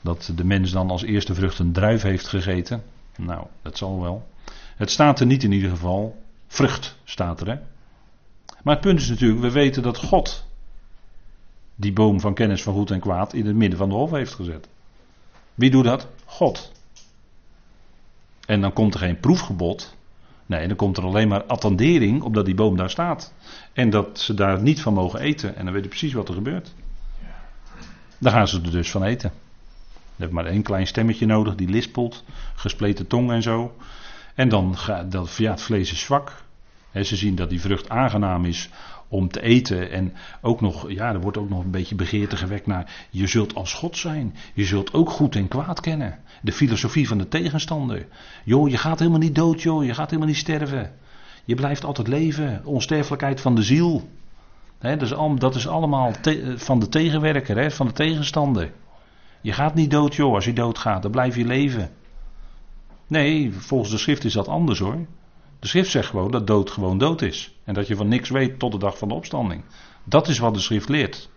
[0.02, 2.84] dat de mens dan als eerste vrucht een druif heeft gegeten.
[3.18, 4.28] Nou, dat zal wel.
[4.76, 6.22] Het staat er niet in ieder geval.
[6.48, 7.56] Vrucht staat er, hè.
[8.64, 10.46] Maar het punt is natuurlijk, we weten dat God
[11.76, 14.34] die boom van kennis van goed en kwaad in het midden van de hof heeft
[14.34, 14.68] gezet.
[15.54, 16.08] Wie doet dat?
[16.26, 16.72] God.
[18.46, 19.96] En dan komt er geen proefgebod.
[20.46, 23.34] Nee, dan komt er alleen maar attendering op dat die boom daar staat.
[23.74, 25.56] En dat ze daar niet van mogen eten.
[25.56, 26.74] En dan weet je precies wat er gebeurt.
[28.18, 29.32] Dan gaan ze er dus van eten.
[30.16, 32.24] Je hebt maar één klein stemmetje nodig die lispelt.
[32.56, 33.76] Gespleten tong en zo.
[34.36, 36.44] En dan gaat ja, het vlees is zwak.
[36.94, 38.70] ze zien dat die vrucht aangenaam is
[39.14, 39.92] om te eten.
[39.92, 43.08] En ook nog, ja, er wordt ook nog een beetje begeerte gewekt naar.
[43.10, 44.36] Je zult als God zijn.
[44.54, 46.20] Je zult ook goed en kwaad kennen.
[46.42, 48.08] De filosofie van de tegenstander.
[48.44, 49.86] Joh, je gaat helemaal niet dood, joh.
[49.86, 50.92] Je gaat helemaal niet sterven.
[51.46, 52.62] Je blijft altijd leven.
[52.66, 54.10] Onsterfelijkheid van de ziel.
[54.80, 56.12] dat, is al, dat, is allemaal
[56.56, 58.72] van de tegenwerker, van de tegenstander.
[59.42, 60.34] Je gaat niet dood, joh.
[60.34, 61.90] Als je doodgaat, dan blijf je leven.
[63.08, 65.06] Nee, volgens de schrift is dat anders hoor.
[65.64, 67.54] De schrift zegt gewoon dat dood gewoon dood is.
[67.64, 69.64] En dat je van niks weet tot de dag van de opstanding.
[70.04, 71.30] Dat is wat de schrift leert.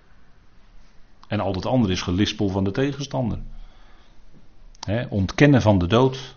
[1.29, 3.39] En al dat andere is gelispel van de tegenstander.
[5.09, 6.37] ontkennen van de dood.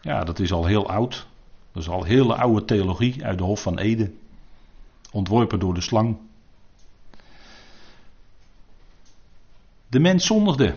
[0.00, 1.26] Ja, dat is al heel oud.
[1.72, 4.18] Dat is al hele oude theologie uit de Hof van Eden.
[5.12, 6.18] Ontworpen door de slang.
[9.88, 10.74] De mens zondigde.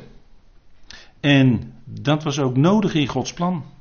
[1.20, 3.73] En dat was ook nodig in Gods plan.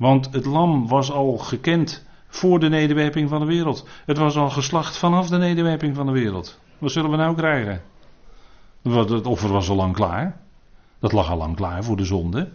[0.00, 3.88] Want het lam was al gekend voor de nederwerping van de wereld.
[4.06, 6.60] Het was al geslacht vanaf de nederwerping van de wereld.
[6.78, 7.82] Wat zullen we nou krijgen?
[8.82, 10.40] Het offer was al lang klaar.
[10.98, 12.48] Dat lag al lang klaar voor de zonde.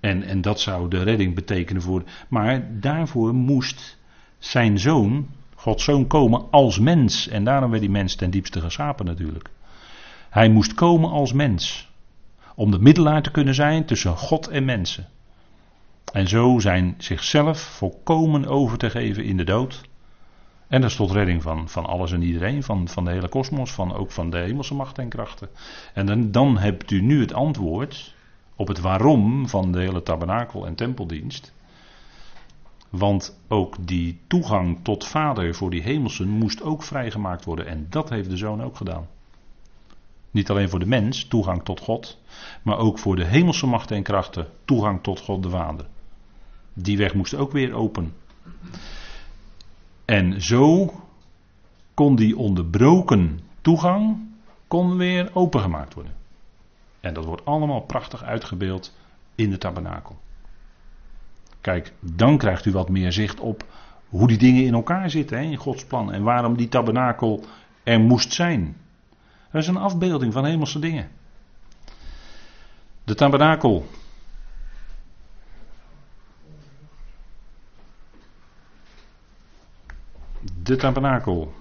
[0.00, 2.02] En, en dat zou de redding betekenen voor.
[2.28, 3.98] Maar daarvoor moest
[4.38, 7.28] zijn zoon, Gods zoon, komen als mens.
[7.28, 9.50] En daarom werd die mens ten diepste geschapen natuurlijk.
[10.30, 11.90] Hij moest komen als mens.
[12.54, 15.06] Om de middelaar te kunnen zijn tussen God en mensen.
[16.12, 19.80] En zo zijn zichzelf volkomen over te geven in de dood.
[20.68, 23.72] En dat is tot redding van, van alles en iedereen, van, van de hele kosmos,
[23.72, 25.48] van, ook van de hemelse machten en krachten.
[25.94, 28.14] En dan, dan hebt u nu het antwoord
[28.56, 31.52] op het waarom van de hele tabernakel- en tempeldienst.
[32.90, 37.66] Want ook die toegang tot Vader voor die hemelsen moest ook vrijgemaakt worden.
[37.66, 39.06] En dat heeft de Zoon ook gedaan.
[40.30, 42.18] Niet alleen voor de mens, toegang tot God,
[42.62, 45.86] maar ook voor de hemelse machten en krachten, toegang tot God de Vader.
[46.74, 48.14] Die weg moest ook weer open.
[50.04, 50.94] En zo
[51.94, 54.30] kon die onderbroken toegang
[54.68, 56.14] kon weer opengemaakt worden.
[57.00, 58.96] En dat wordt allemaal prachtig uitgebeeld
[59.34, 60.18] in de tabernakel.
[61.60, 63.64] Kijk, dan krijgt u wat meer zicht op
[64.08, 66.12] hoe die dingen in elkaar zitten hè, in Gods plan.
[66.12, 67.44] En waarom die tabernakel
[67.82, 68.76] er moest zijn.
[69.50, 71.08] Dat is een afbeelding van hemelse dingen.
[73.04, 73.86] De tabernakel.
[80.62, 81.52] De tabernakel.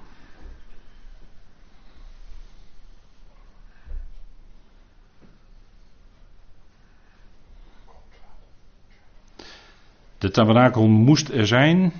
[10.17, 11.93] De tabernakel moest er zijn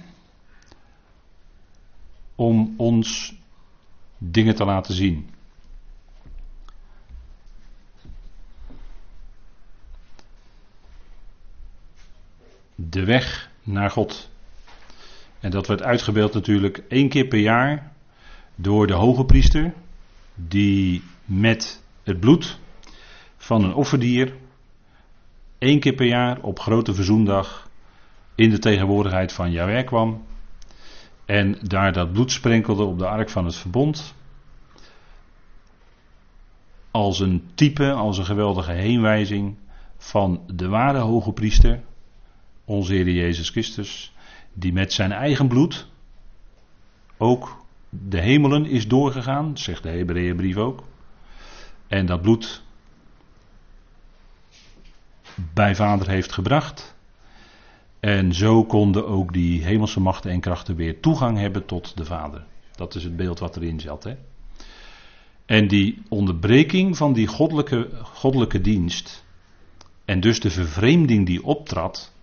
[2.36, 3.36] om ons
[4.18, 5.30] dingen te laten zien.
[12.76, 14.31] De weg naar God.
[15.42, 17.92] En dat werd uitgebeeld natuurlijk één keer per jaar
[18.56, 19.74] door de hoge priester,
[20.36, 22.60] die met het bloed
[23.38, 24.34] van een offerdier
[25.58, 27.70] één keer per jaar op grote verzoendag
[28.36, 30.24] in de tegenwoordigheid van Yahweh kwam.
[31.26, 34.16] En daar dat bloed sprenkelde op de ark van het verbond.
[36.92, 39.58] Als een type, als een geweldige heenwijzing
[39.98, 41.82] van de ware hoge priester,
[42.66, 44.14] onze Heer Jezus Christus,
[44.54, 45.88] die met zijn eigen bloed
[47.18, 50.84] ook de hemelen is doorgegaan, zegt de Hebreeënbrief ook.
[51.88, 52.64] En dat bloed
[55.54, 56.96] bij vader heeft gebracht.
[58.00, 62.46] En zo konden ook die hemelse machten en krachten weer toegang hebben tot de Vader.
[62.76, 64.04] Dat is het beeld wat erin zat.
[64.04, 64.16] Hè?
[65.46, 69.26] En die onderbreking van die goddelijke, goddelijke dienst,
[70.06, 72.14] en dus de vervreemding die optrad,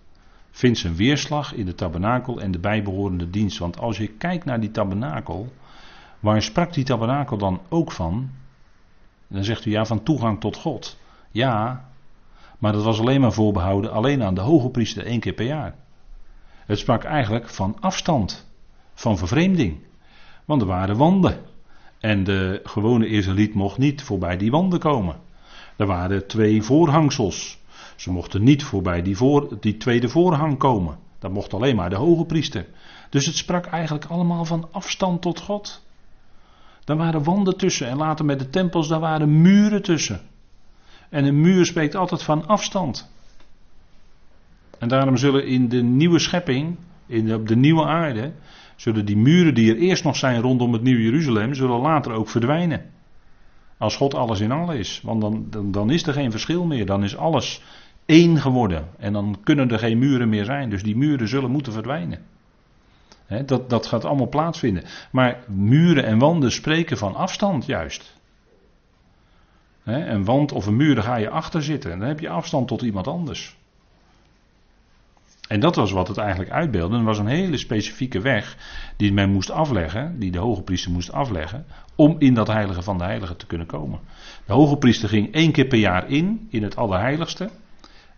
[0.51, 3.57] vindt zijn weerslag in de tabernakel en de bijbehorende dienst.
[3.57, 5.53] Want als je kijkt naar die tabernakel,
[6.19, 8.29] waar sprak die tabernakel dan ook van?
[9.27, 10.97] Dan zegt u ja, van toegang tot God.
[11.31, 11.85] Ja,
[12.57, 15.75] maar dat was alleen maar voorbehouden alleen aan de hoge priester één keer per jaar.
[16.65, 18.51] Het sprak eigenlijk van afstand,
[18.93, 19.77] van vervreemding.
[20.45, 21.37] Want er waren wanden.
[21.99, 25.15] En de gewone Israëliet mocht niet voorbij die wanden komen.
[25.75, 27.58] Er waren twee voorhangsels.
[27.99, 30.97] Ze mochten niet voorbij die, voor, die tweede voorhang komen.
[31.19, 32.65] Dat mocht alleen maar de hoge priester.
[33.09, 35.85] Dus het sprak eigenlijk allemaal van afstand tot God.
[36.83, 40.21] Daar waren wanden tussen en later met de tempels, daar waren muren tussen.
[41.09, 43.11] En een muur spreekt altijd van afstand.
[44.77, 46.75] En daarom zullen in de nieuwe schepping,
[47.05, 48.31] in op de nieuwe aarde,
[48.75, 52.29] zullen die muren die er eerst nog zijn rondom het nieuwe Jeruzalem, zullen later ook
[52.29, 52.85] verdwijnen.
[53.77, 55.01] Als God alles in alles is.
[55.03, 56.85] Want dan, dan is er geen verschil meer.
[56.85, 57.61] Dan is alles
[58.09, 58.87] één geworden.
[58.97, 60.69] En dan kunnen er geen muren meer zijn.
[60.69, 62.19] Dus die muren zullen moeten verdwijnen.
[63.45, 64.83] dat, dat gaat allemaal plaatsvinden.
[65.11, 68.17] Maar muren en wanden spreken van afstand juist
[69.83, 71.91] een wand of een muur, daar ga je achter zitten.
[71.91, 73.57] En dan heb je afstand tot iemand anders.
[75.47, 76.97] En dat was wat het eigenlijk uitbeeldde.
[76.97, 78.57] Er was een hele specifieke weg
[78.97, 82.97] die men moest afleggen, die de hoge priester moest afleggen, om in dat heilige van
[82.97, 83.99] de heiligen te kunnen komen.
[84.45, 87.49] De hoge priester ging één keer per jaar in, in het allerheiligste.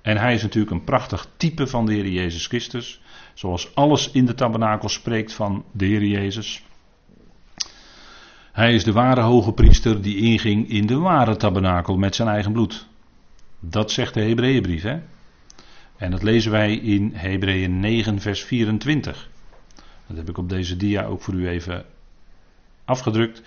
[0.01, 3.01] En hij is natuurlijk een prachtig type van de Heer Jezus Christus.
[3.33, 6.63] Zoals alles in de tabernakel spreekt van de Heer Jezus.
[8.51, 12.51] Hij is de ware hoge priester die inging in de ware tabernakel met zijn eigen
[12.51, 12.87] bloed.
[13.59, 14.99] Dat zegt de Hebreeënbrief, hè?
[15.97, 19.29] En dat lezen wij in Hebreeën 9, vers 24.
[20.07, 21.85] Dat heb ik op deze dia ook voor u even
[22.85, 23.41] afgedrukt.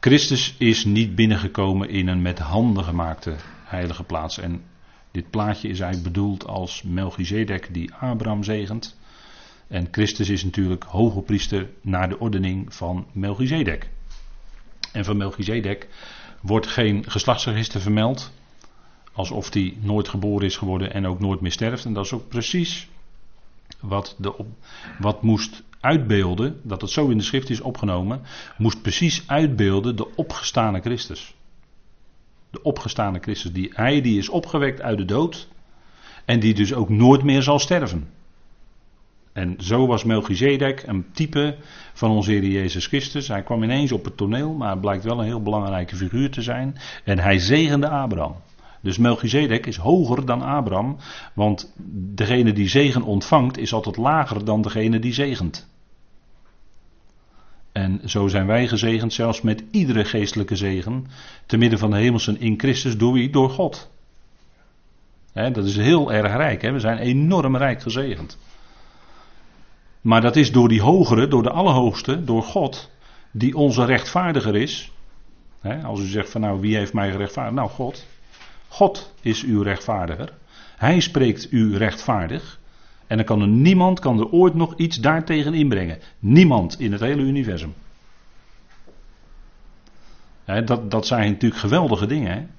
[0.00, 3.34] Christus is niet binnengekomen in een met handen gemaakte
[3.64, 4.38] heilige plaats.
[4.38, 4.62] En
[5.12, 8.96] dit plaatje is eigenlijk bedoeld als Melchizedek die Abraham zegent.
[9.68, 13.90] En Christus is natuurlijk hoge priester naar de ordening van Melchizedek.
[14.92, 15.88] En van Melchizedek
[16.40, 18.32] wordt geen geslachtsregister vermeld.
[19.12, 21.84] Alsof hij nooit geboren is geworden en ook nooit meer sterft.
[21.84, 22.88] En dat is ook precies
[23.80, 24.34] wat, de
[24.98, 28.22] wat moest uitbeelden, dat het zo in de schrift is opgenomen,
[28.58, 31.34] moest precies uitbeelden de opgestane Christus.
[32.52, 35.48] De opgestane Christus, die, hij die is opgewekt uit de dood
[36.24, 38.08] en die dus ook nooit meer zal sterven.
[39.32, 41.56] En zo was Melchizedek een type
[41.92, 43.28] van onze Heer Jezus Christus.
[43.28, 46.76] Hij kwam ineens op het toneel, maar blijkt wel een heel belangrijke figuur te zijn.
[47.04, 48.36] En hij zegende Abraham.
[48.80, 50.96] Dus Melchizedek is hoger dan Abraham,
[51.34, 51.72] want
[52.14, 55.70] degene die zegen ontvangt is altijd lager dan degene die zegent.
[57.72, 61.06] En zo zijn wij gezegend zelfs met iedere geestelijke zegen,
[61.46, 63.30] te midden van de hemelsen in Christus, door?
[63.30, 63.90] Door God.
[65.32, 68.38] dat is heel erg rijk, we zijn enorm rijk gezegend.
[70.00, 72.90] Maar dat is door die hogere, door de Allerhoogste, door God,
[73.30, 74.92] die onze rechtvaardiger is.
[75.84, 77.56] als u zegt van nou, wie heeft mij gerechtvaardigd?
[77.56, 78.06] Nou, God.
[78.68, 80.32] God is uw rechtvaardiger.
[80.76, 82.60] Hij spreekt u rechtvaardig.
[83.06, 85.98] En dan kan er niemand kan er ooit nog iets daartegen inbrengen.
[86.18, 87.74] Niemand in het hele universum.
[90.44, 92.50] dat, dat zijn natuurlijk geweldige dingen.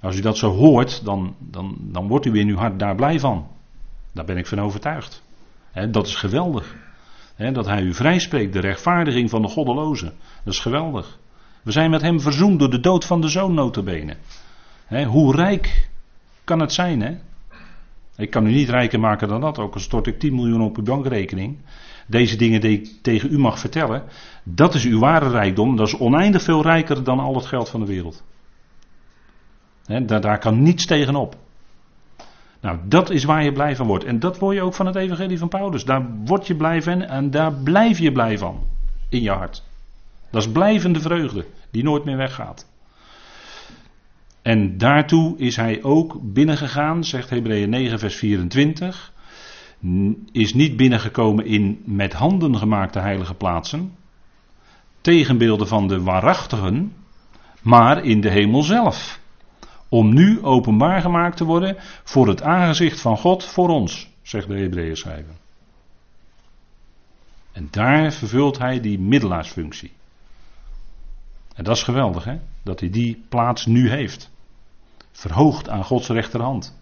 [0.00, 3.20] Als u dat zo hoort, dan, dan, dan wordt u in uw hart daar blij
[3.20, 3.46] van.
[4.12, 5.22] Daar ben ik van overtuigd.
[5.90, 6.76] dat is geweldig.
[7.36, 10.12] dat hij u vrijspreekt, de rechtvaardiging van de goddeloze.
[10.44, 11.18] Dat is geweldig.
[11.62, 14.16] We zijn met hem verzoend door de dood van de zoon notabene.
[15.06, 15.88] hoe rijk
[16.44, 17.16] kan het zijn, hè?
[18.16, 20.76] Ik kan u niet rijker maken dan dat, ook al stort ik 10 miljoen op
[20.76, 21.58] uw bankrekening.
[22.06, 24.02] Deze dingen die ik tegen u mag vertellen,
[24.44, 25.76] dat is uw ware rijkdom.
[25.76, 28.24] Dat is oneindig veel rijker dan al het geld van de wereld.
[29.84, 31.36] daar, daar kan niets tegenop.
[32.60, 34.04] Nou, dat is waar je blij van wordt.
[34.04, 35.84] En dat word je ook van het evangelie van Paulus.
[35.84, 38.60] Daar word je blij van en daar blijf je blij van.
[39.08, 39.62] In je hart.
[40.30, 42.71] Dat is blijvende vreugde, die nooit meer weggaat.
[44.42, 49.12] En daartoe is hij ook binnengegaan, zegt Hebreeën 9, vers 24.
[50.32, 53.92] Is niet binnengekomen in met handen gemaakte heilige plaatsen,
[55.00, 56.92] tegenbeelden van de waarachtigen,
[57.62, 59.20] maar in de hemel zelf.
[59.88, 64.58] Om nu openbaar gemaakt te worden voor het aangezicht van God voor ons, zegt de
[64.58, 65.34] Hebreeën schrijver.
[67.52, 69.92] En daar vervult hij die middelaarsfunctie.
[71.54, 72.38] En dat is geweldig, hè?
[72.62, 74.31] Dat hij die plaats nu heeft.
[75.12, 76.80] Verhoogd aan Gods rechterhand.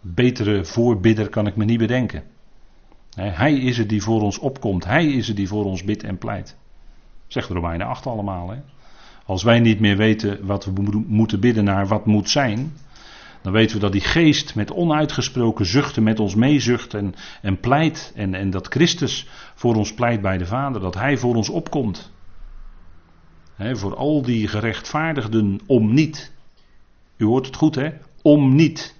[0.00, 2.22] Betere voorbidder kan ik me niet bedenken.
[3.14, 4.84] Hij is het die voor ons opkomt.
[4.84, 6.56] Hij is het die voor ons bidt en pleit.
[7.26, 8.50] Zegt Romeinen 8 allemaal.
[8.50, 8.58] Hè?
[9.26, 12.72] Als wij niet meer weten wat we moeten bidden naar wat moet zijn.
[13.42, 18.12] Dan weten we dat die geest met onuitgesproken zuchten met ons meezucht en, en pleit.
[18.14, 20.80] En, en dat Christus voor ons pleit bij de Vader.
[20.80, 22.12] Dat Hij voor ons opkomt.
[23.58, 26.33] voor al die gerechtvaardigden om niet.
[27.24, 27.90] U hoort het goed, hè?
[28.22, 28.94] Om niet.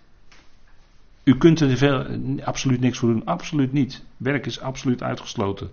[1.25, 2.07] U kunt er veel,
[2.45, 3.25] absoluut niks voor doen.
[3.25, 4.05] Absoluut niet.
[4.17, 5.71] Werk is absoluut uitgesloten.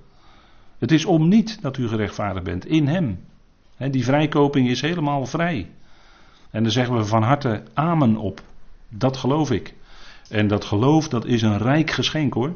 [0.77, 2.65] Het is om niet dat u gerechtvaardigd bent.
[2.65, 3.19] In Hem.
[3.91, 5.69] die vrijkoping is helemaal vrij.
[6.49, 8.41] En daar zeggen we van harte amen op.
[8.89, 9.73] Dat geloof ik.
[10.29, 12.55] En dat geloof, dat is een rijk geschenk hoor.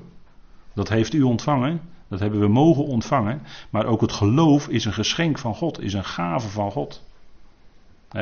[0.73, 1.81] Dat heeft u ontvangen.
[2.07, 3.41] Dat hebben we mogen ontvangen.
[3.69, 5.81] Maar ook het geloof is een geschenk van God.
[5.81, 7.04] Is een gave van God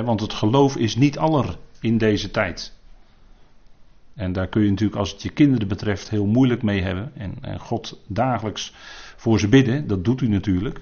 [0.02, 2.74] want het geloof is niet aller in deze tijd.
[4.16, 7.12] En daar kun je natuurlijk als het je kinderen betreft heel moeilijk mee hebben.
[7.16, 8.74] En, God dagelijks
[9.16, 10.82] voor ze bidden, dat doet u natuurlijk.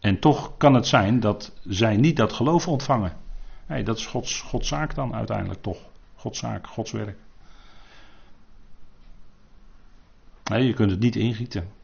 [0.00, 3.16] En toch kan het zijn dat zij niet dat geloof ontvangen.
[3.84, 5.78] Dat is Gods, Gods zaak dan uiteindelijk toch.
[6.14, 7.16] Gods zaak, Gods werk.
[10.44, 11.77] Je kunt het niet ingieten.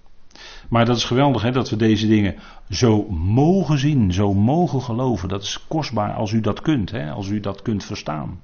[0.69, 2.35] Maar dat is geweldig hè, dat we deze dingen
[2.71, 5.29] zo mogen zien, zo mogen geloven.
[5.29, 8.41] Dat is kostbaar als u dat kunt, hè, als u dat kunt verstaan.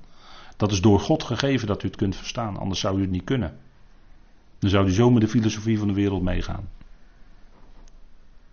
[0.57, 3.25] Dat is door God gegeven dat u het kunt verstaan, anders zou u het niet
[3.25, 3.57] kunnen.
[4.59, 6.69] Dan zou u zo met de filosofie van de wereld meegaan.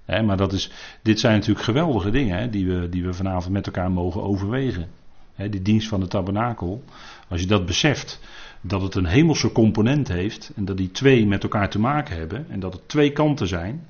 [0.06, 0.72] Hè, maar dat is,
[1.02, 4.90] dit zijn natuurlijk geweldige dingen hè, die, we, die we vanavond met elkaar mogen overwegen.
[5.36, 6.84] Hè, die dienst van de tabernakel,
[7.28, 8.20] als je dat beseft,
[8.62, 12.46] dat het een hemelse component heeft en dat die twee met elkaar te maken hebben
[12.50, 13.88] en dat het twee kanten zijn,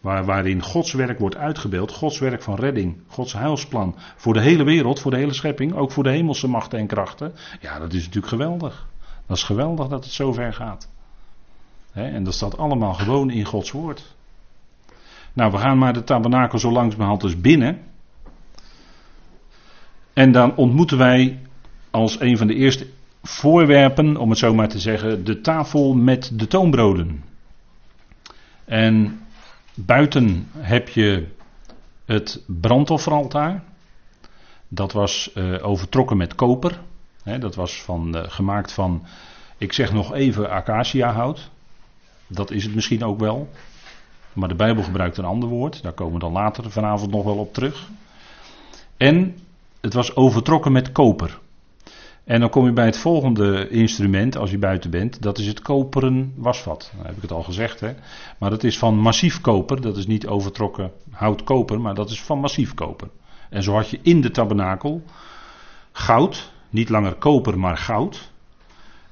[0.00, 4.64] waar, waarin Gods werk wordt uitgebeeld, Gods werk van redding, Gods heilsplan voor de hele
[4.64, 7.32] wereld, voor de hele schepping, ook voor de hemelse machten en krachten.
[7.60, 8.86] Ja, dat is natuurlijk geweldig.
[9.26, 10.88] Dat is geweldig dat het zo ver gaat.
[11.92, 14.16] en dat staat allemaal gewoon in Gods woord.
[15.32, 17.78] Nou, we gaan maar de tabernakel zo langzamerhand dus binnen.
[20.12, 21.38] En dan ontmoeten wij
[21.90, 22.86] als een van de eerste
[23.22, 27.24] voorwerpen, om het zo maar te zeggen, de tafel met de toonbroden.
[28.64, 29.20] En
[29.74, 31.26] buiten heb je
[32.04, 33.62] het brandofferaltaar.
[34.68, 36.80] Dat was uh, overtrokken met koper.
[37.38, 39.06] dat was van, uh, gemaakt van,
[39.58, 41.50] ik zeg nog even acaciahout.
[42.26, 43.48] Dat is het misschien ook wel.
[44.32, 45.82] Maar de Bijbel gebruikt een ander woord.
[45.82, 47.88] Daar komen we dan later vanavond nog wel op terug.
[48.96, 49.38] En
[49.80, 51.38] het was overtrokken met koper.
[52.28, 55.22] En dan kom je bij het volgende instrument als je buiten bent.
[55.22, 56.92] Dat is het koperen wasvat.
[56.96, 57.80] Dan heb ik het al gezegd.
[57.80, 57.94] Hè?
[58.38, 59.80] Maar dat is van massief koper.
[59.80, 63.08] Dat is niet overtrokken houtkoper, maar dat is van massief koper.
[63.50, 65.02] En zo had je in de tabernakel
[65.92, 66.52] goud.
[66.70, 68.30] Niet langer koper, maar goud.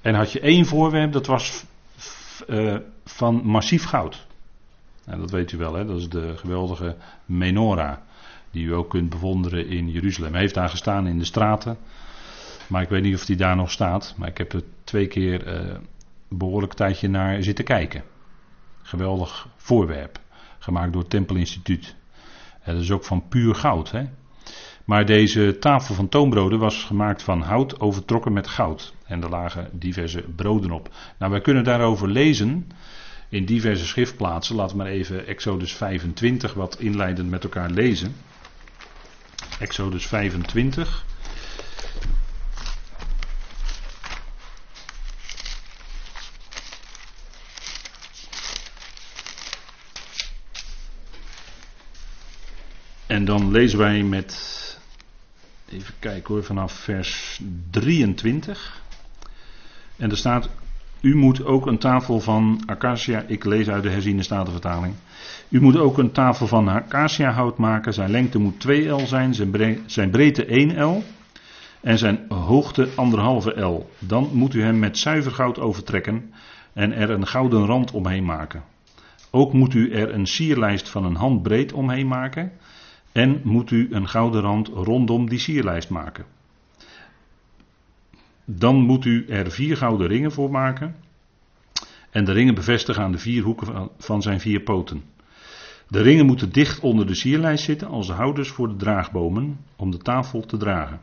[0.01, 1.65] En had je één voorwerp, dat was
[2.49, 4.27] uh, van massief goud.
[5.05, 5.85] Nou, dat weet u wel, hè?
[5.85, 7.97] dat is de geweldige menorah.
[8.51, 10.33] Die u ook kunt bewonderen in Jeruzalem.
[10.33, 11.79] Hij heeft daar gestaan in de straten.
[12.69, 14.15] Maar ik weet niet of die daar nog staat.
[14.17, 15.87] Maar ik heb er twee keer een
[16.29, 18.03] behoorlijk tijdje naar zitten kijken.
[18.83, 20.21] Geweldig voorwerp.
[20.59, 21.95] Gemaakt door het Tempelinstituut.
[22.65, 23.91] Dat is ook van puur goud.
[23.91, 24.05] Hè?
[24.85, 28.95] Maar deze tafel van toonbroden was gemaakt van hout overtrokken met goud.
[29.07, 30.95] En er lagen diverse broden op.
[31.19, 32.69] Nou, wij kunnen daarover lezen
[33.29, 34.57] in diverse schriftplaatsen.
[34.57, 38.15] Laten we maar even Exodus 25 wat inleidend met elkaar lezen.
[39.59, 41.05] Exodus 25.
[53.17, 54.35] En dan lezen wij met
[55.69, 57.41] Even kijken hoor, vanaf vers
[57.71, 58.83] 23.
[59.97, 60.51] En er staat:
[61.01, 63.25] U moet ook een tafel van acacia.
[63.27, 64.95] Ik lees uit de herziene statenvertaling.
[65.49, 67.93] U moet ook een tafel van acacia hout maken.
[67.93, 69.35] Zijn lengte moet 2 L zijn,
[69.87, 71.03] zijn breedte 1 L.
[71.81, 72.95] En zijn hoogte 1,5
[73.55, 73.91] L.
[73.99, 76.33] Dan moet u hem met zuiver goud overtrekken
[76.73, 78.63] en er een gouden rand omheen maken.
[79.31, 82.53] Ook moet u er een sierlijst van een hand breed omheen maken.
[83.17, 86.25] En moet u een gouden rand rondom die sierlijst maken.
[88.45, 90.97] Dan moet u er vier gouden ringen voor maken.
[92.11, 95.03] En de ringen bevestigen aan de vier hoeken van zijn vier poten.
[95.89, 99.91] De ringen moeten dicht onder de sierlijst zitten als de houders voor de draagbomen om
[99.91, 101.01] de tafel te dragen.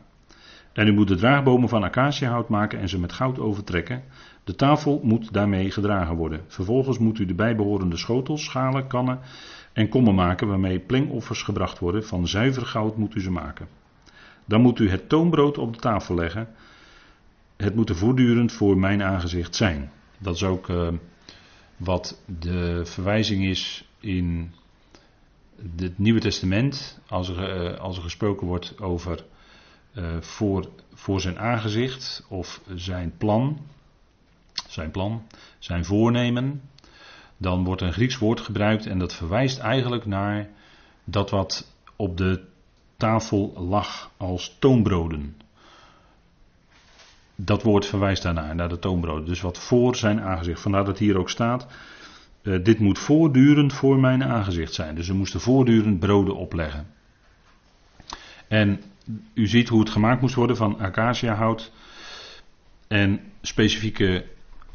[0.72, 4.02] En u moet de draagbomen van acaciahout maken en ze met goud overtrekken.
[4.44, 6.40] De tafel moet daarmee gedragen worden.
[6.46, 9.20] Vervolgens moet u de bijbehorende schotels, schalen, kannen
[9.74, 12.04] en kommen maken waarmee plengoffers gebracht worden.
[12.04, 13.68] Van zuiver goud moet u ze maken.
[14.44, 16.48] Dan moet u het toonbrood op de tafel leggen.
[17.56, 19.90] Het moet er voortdurend voor mijn aangezicht zijn.
[20.18, 20.88] Dat is ook uh,
[21.76, 24.52] wat de verwijzing is in
[25.76, 27.00] het Nieuwe Testament.
[27.06, 29.24] Als er, uh, als er gesproken wordt over
[29.94, 33.58] uh, voor, voor zijn aangezicht of zijn plan.
[34.68, 35.22] Zijn plan,
[35.58, 36.60] zijn voornemen,
[37.44, 40.48] dan wordt een Grieks woord gebruikt en dat verwijst eigenlijk naar
[41.04, 42.44] dat wat op de
[42.96, 45.36] tafel lag als toonbroden.
[47.34, 49.26] Dat woord verwijst daarnaar, naar de toonbroden.
[49.26, 50.60] Dus wat voor zijn aangezicht.
[50.60, 51.66] Vandaar dat hier ook staat.
[52.42, 54.94] Uh, dit moet voortdurend voor mijn aangezicht zijn.
[54.94, 56.86] Dus ze moesten voortdurend broden opleggen.
[58.48, 58.82] En
[59.34, 61.72] u ziet hoe het gemaakt moest worden van acaciahout.
[62.88, 64.24] En specifieke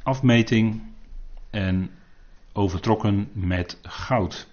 [0.03, 0.81] afmeting.
[1.49, 1.89] En
[2.53, 4.47] overtrokken met goud.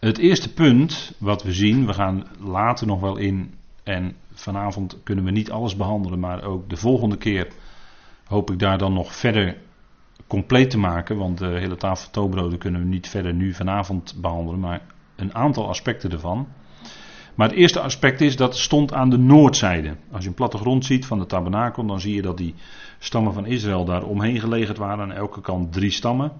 [0.00, 5.24] Het eerste punt wat we zien, we gaan later nog wel in en vanavond kunnen
[5.24, 7.48] we niet alles behandelen, maar ook de volgende keer
[8.24, 9.56] hoop ik daar dan nog verder
[10.26, 14.60] compleet te maken, want de hele tafel toobroden kunnen we niet verder nu vanavond behandelen,
[14.60, 14.80] maar
[15.16, 16.48] een aantal aspecten ervan.
[17.36, 19.96] Maar het eerste aspect is dat het stond aan de noordzijde.
[20.12, 22.54] Als je een plattegrond ziet van de tabernakel, dan zie je dat die
[22.98, 25.04] stammen van Israël daar omheen gelegd waren.
[25.04, 26.32] Aan elke kant drie stammen.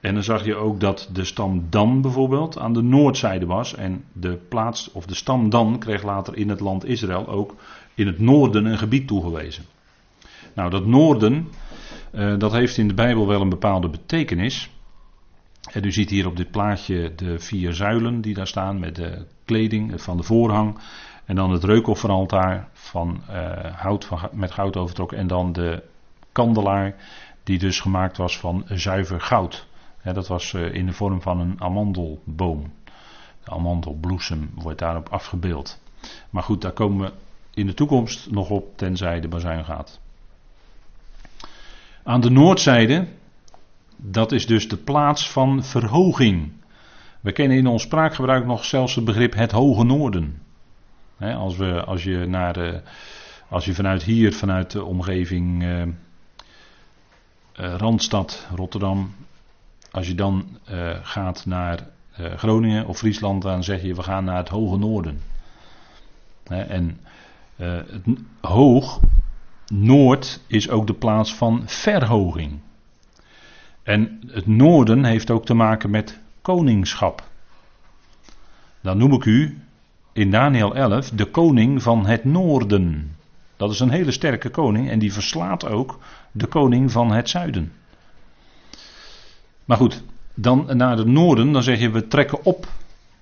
[0.00, 3.74] En dan zag je ook dat de stam Dan bijvoorbeeld aan de noordzijde was.
[3.74, 7.54] En de plaats, of de stam Dan kreeg later in het land Israël ook
[7.94, 9.64] in het noorden een gebied toegewezen.
[10.54, 11.48] Nou, dat noorden,
[12.10, 14.70] eh, dat heeft in de Bijbel wel een bepaalde betekenis.
[15.72, 19.26] En u ziet hier op dit plaatje de vier zuilen die daar staan met de
[19.44, 20.78] kleding van de voorhang.
[21.24, 25.18] En dan het reukofferaltaar van uh, hout van, met goud overtrokken.
[25.18, 25.82] En dan de
[26.32, 26.94] kandelaar
[27.44, 29.66] die dus gemaakt was van zuiver goud.
[30.02, 32.72] dat was uh, in de vorm van een amandelboom.
[33.44, 35.80] De amandelbloesem wordt daarop afgebeeld.
[36.30, 37.12] Maar goed, daar komen we
[37.54, 40.00] in de toekomst nog op, tenzij de bazuin gaat.
[42.02, 43.06] Aan de noordzijde
[43.96, 46.52] dat is dus de plaats van verhoging.
[47.20, 50.42] We kennen in ons spraakgebruik nog zelfs het begrip het hoge noorden.
[51.18, 52.78] als, we, als, je naar, uh,
[53.48, 55.88] als vanuit hier, vanuit de omgeving uh, uh,
[57.56, 59.14] Randstad, Rotterdam,
[59.90, 60.58] als je dan
[61.02, 65.20] gaat naar Groningen of Friesland, dan zeg je we gaan naar het hoge noorden.
[66.44, 67.00] en
[67.56, 69.00] het hoog,
[69.72, 72.60] noord is ook de plaats van verhoging.
[73.86, 77.22] En het noorden heeft ook te maken met koningschap.
[78.80, 79.58] Dan noem ik u
[80.12, 83.16] in Daniel 11 de koning van het noorden.
[83.56, 85.98] Dat is een hele sterke koning en die verslaat ook
[86.32, 87.72] de koning van het zuiden.
[89.64, 90.02] Maar goed,
[90.34, 92.66] dan naar het noorden, dan zeg je we trekken op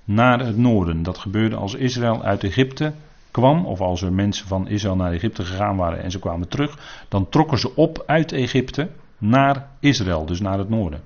[0.05, 1.03] naar het noorden.
[1.03, 2.93] Dat gebeurde als Israël uit Egypte
[3.31, 7.05] kwam, of als er mensen van Israël naar Egypte gegaan waren en ze kwamen terug,
[7.09, 8.89] dan trokken ze op uit Egypte
[9.29, 11.03] naar Israël, dus naar het noorden.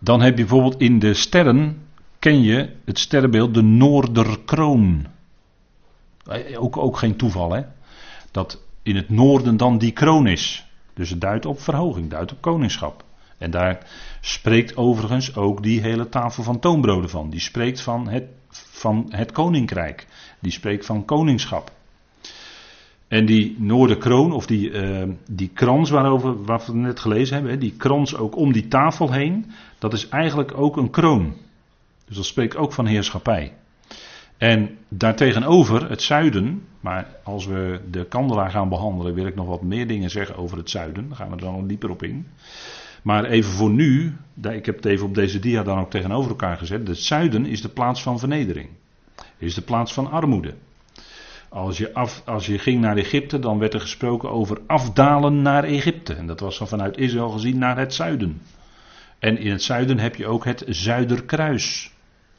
[0.00, 1.82] Dan heb je bijvoorbeeld in de sterren,
[2.18, 5.06] ken je het sterrenbeeld de Noorderkroon.
[6.26, 7.62] Eh, ook, ook geen toeval hè,
[8.30, 10.66] dat in het noorden dan die kroon is.
[10.94, 13.04] Dus het duidt op verhoging, duidt op koningschap.
[13.38, 13.86] En daar
[14.20, 17.30] spreekt overigens ook die hele tafel van toonbroden van.
[17.30, 20.06] Die spreekt van het, van het koninkrijk.
[20.40, 21.72] Die spreekt van koningschap.
[23.14, 27.74] En die noorderkroon, of die, uh, die krans waarover wat we net gelezen hebben, die
[27.76, 31.36] krans ook om die tafel heen, dat is eigenlijk ook een kroon.
[32.06, 33.52] Dus dat spreekt ook van heerschappij.
[34.36, 39.62] En daartegenover het zuiden, maar als we de kandelaar gaan behandelen, wil ik nog wat
[39.62, 41.08] meer dingen zeggen over het zuiden.
[41.08, 42.26] Daar gaan we er dan dieper op in.
[43.02, 46.56] Maar even voor nu, ik heb het even op deze dia dan ook tegenover elkaar
[46.56, 46.88] gezet.
[46.88, 48.68] Het zuiden is de plaats van vernedering.
[49.38, 50.54] Is de plaats van armoede.
[51.54, 55.64] Als je, af, als je ging naar Egypte, dan werd er gesproken over afdalen naar
[55.64, 56.14] Egypte.
[56.14, 58.42] En dat was dan vanuit Israël gezien naar het zuiden.
[59.18, 61.92] En in het zuiden heb je ook het Zuiderkruis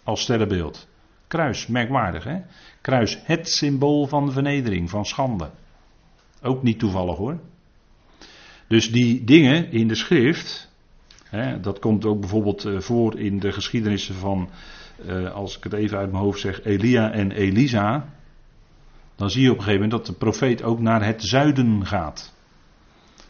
[0.04, 0.88] als sterrenbeeld.
[1.28, 2.38] Kruis, merkwaardig hè.
[2.82, 5.50] Kruis, het symbool van vernedering, van schande.
[6.42, 7.40] Ook niet toevallig hoor.
[8.68, 10.72] Dus die dingen in de schrift,
[11.24, 14.50] hè, dat komt ook bijvoorbeeld eh, voor in de geschiedenissen van,
[15.06, 18.14] uh, als ik het even uit mijn hoofd zeg, Elia en Elisa.
[19.16, 22.34] Dan zie je op een gegeven moment dat de profeet ook naar het zuiden gaat.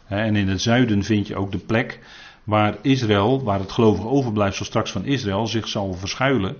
[0.06, 2.00] En in het zuiden vind je ook de plek
[2.44, 6.56] waar Israël, waar het gelovige overblijfsel straks van Israël zich zal verschuilen.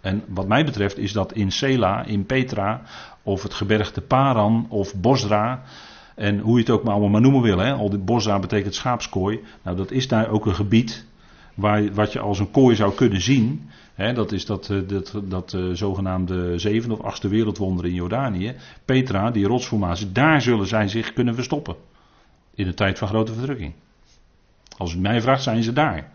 [0.00, 2.82] En wat mij betreft is dat in Sela, in Petra,
[3.22, 5.62] of het gebergte Paran of Bosra.
[6.14, 7.58] En hoe je het ook maar allemaal maar noemen wil.
[7.58, 7.72] Hè?
[7.72, 9.40] Al die Bosra betekent schaapskooi.
[9.62, 11.06] Nou, dat is daar ook een gebied
[11.54, 13.70] waar, wat je als een kooi zou kunnen zien.
[13.96, 18.54] Dat is dat, eh, dat, dat uh, zogenaamde zevende of achtste wereldwonder in Jordanië.
[18.84, 21.76] Petra, die rotsformatie, daar zullen zij zich kunnen verstoppen.
[22.54, 23.72] In de tijd van grote verdrukking.
[24.76, 26.12] Als u mij vraagt, zijn ze daar.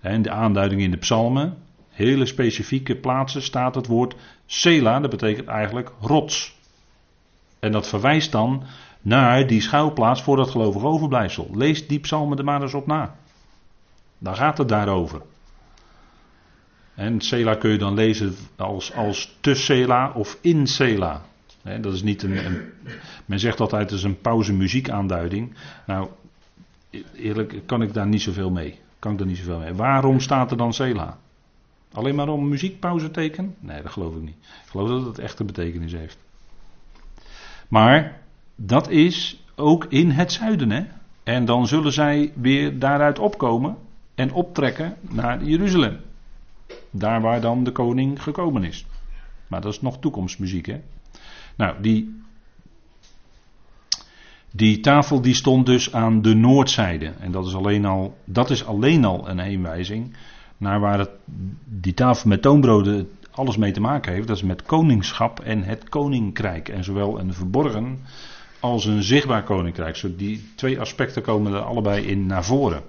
[0.00, 1.56] De aanduiding in de psalmen,
[1.90, 4.16] hele specifieke plaatsen staat het woord
[4.46, 6.56] Sela, dat betekent eigenlijk rots.
[7.58, 8.62] En dat verwijst dan
[9.02, 11.50] naar die schuilplaats voor dat gelovig overblijfsel.
[11.52, 13.14] Lees die psalmen er maar eens op na.
[14.18, 15.22] Dan gaat het daarover.
[16.96, 21.22] En Sela kun je dan lezen als, als te Sela of in Sela.
[21.80, 22.60] dat is niet een, een,
[23.24, 25.54] men zegt altijd dat is een pauze muziekaanduiding.
[25.86, 26.08] Nou,
[27.14, 28.78] eerlijk kan ik daar niet zoveel mee.
[28.98, 29.74] Kan ik daar niet zoveel mee.
[29.74, 31.18] Waarom staat er dan Sela?
[31.92, 33.54] Alleen maar om muziekpauze teken?
[33.60, 34.36] Nee, dat geloof ik niet.
[34.40, 36.18] Ik geloof dat het echt een betekenis heeft.
[37.68, 38.20] Maar
[38.54, 40.70] dat is ook in het zuiden.
[40.70, 40.84] Hè?
[41.22, 43.76] En dan zullen zij weer daaruit opkomen
[44.14, 46.05] en optrekken naar Jeruzalem.
[46.90, 48.86] Daar waar dan de koning gekomen is.
[49.46, 50.66] Maar dat is nog toekomstmuziek.
[50.66, 50.80] Hè?
[51.56, 52.22] Nou, die,
[54.50, 57.06] die tafel die stond dus aan de noordzijde.
[57.06, 60.16] En dat is alleen al, dat is alleen al een heenwijzing
[60.56, 61.10] naar waar het,
[61.64, 64.26] die tafel met toonbroden alles mee te maken heeft.
[64.26, 66.68] Dat is met koningschap en het koninkrijk.
[66.68, 67.98] En zowel een verborgen
[68.60, 69.96] als een zichtbaar koninkrijk.
[69.96, 72.82] Zo die twee aspecten komen er allebei in naar voren.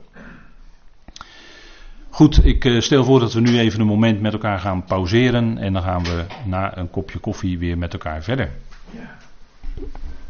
[2.17, 5.57] Goed, ik eh, stel voor dat we nu even een moment met elkaar gaan pauzeren.
[5.57, 8.51] En dan gaan we na een kopje koffie weer met elkaar verder.
[8.89, 9.17] Ja.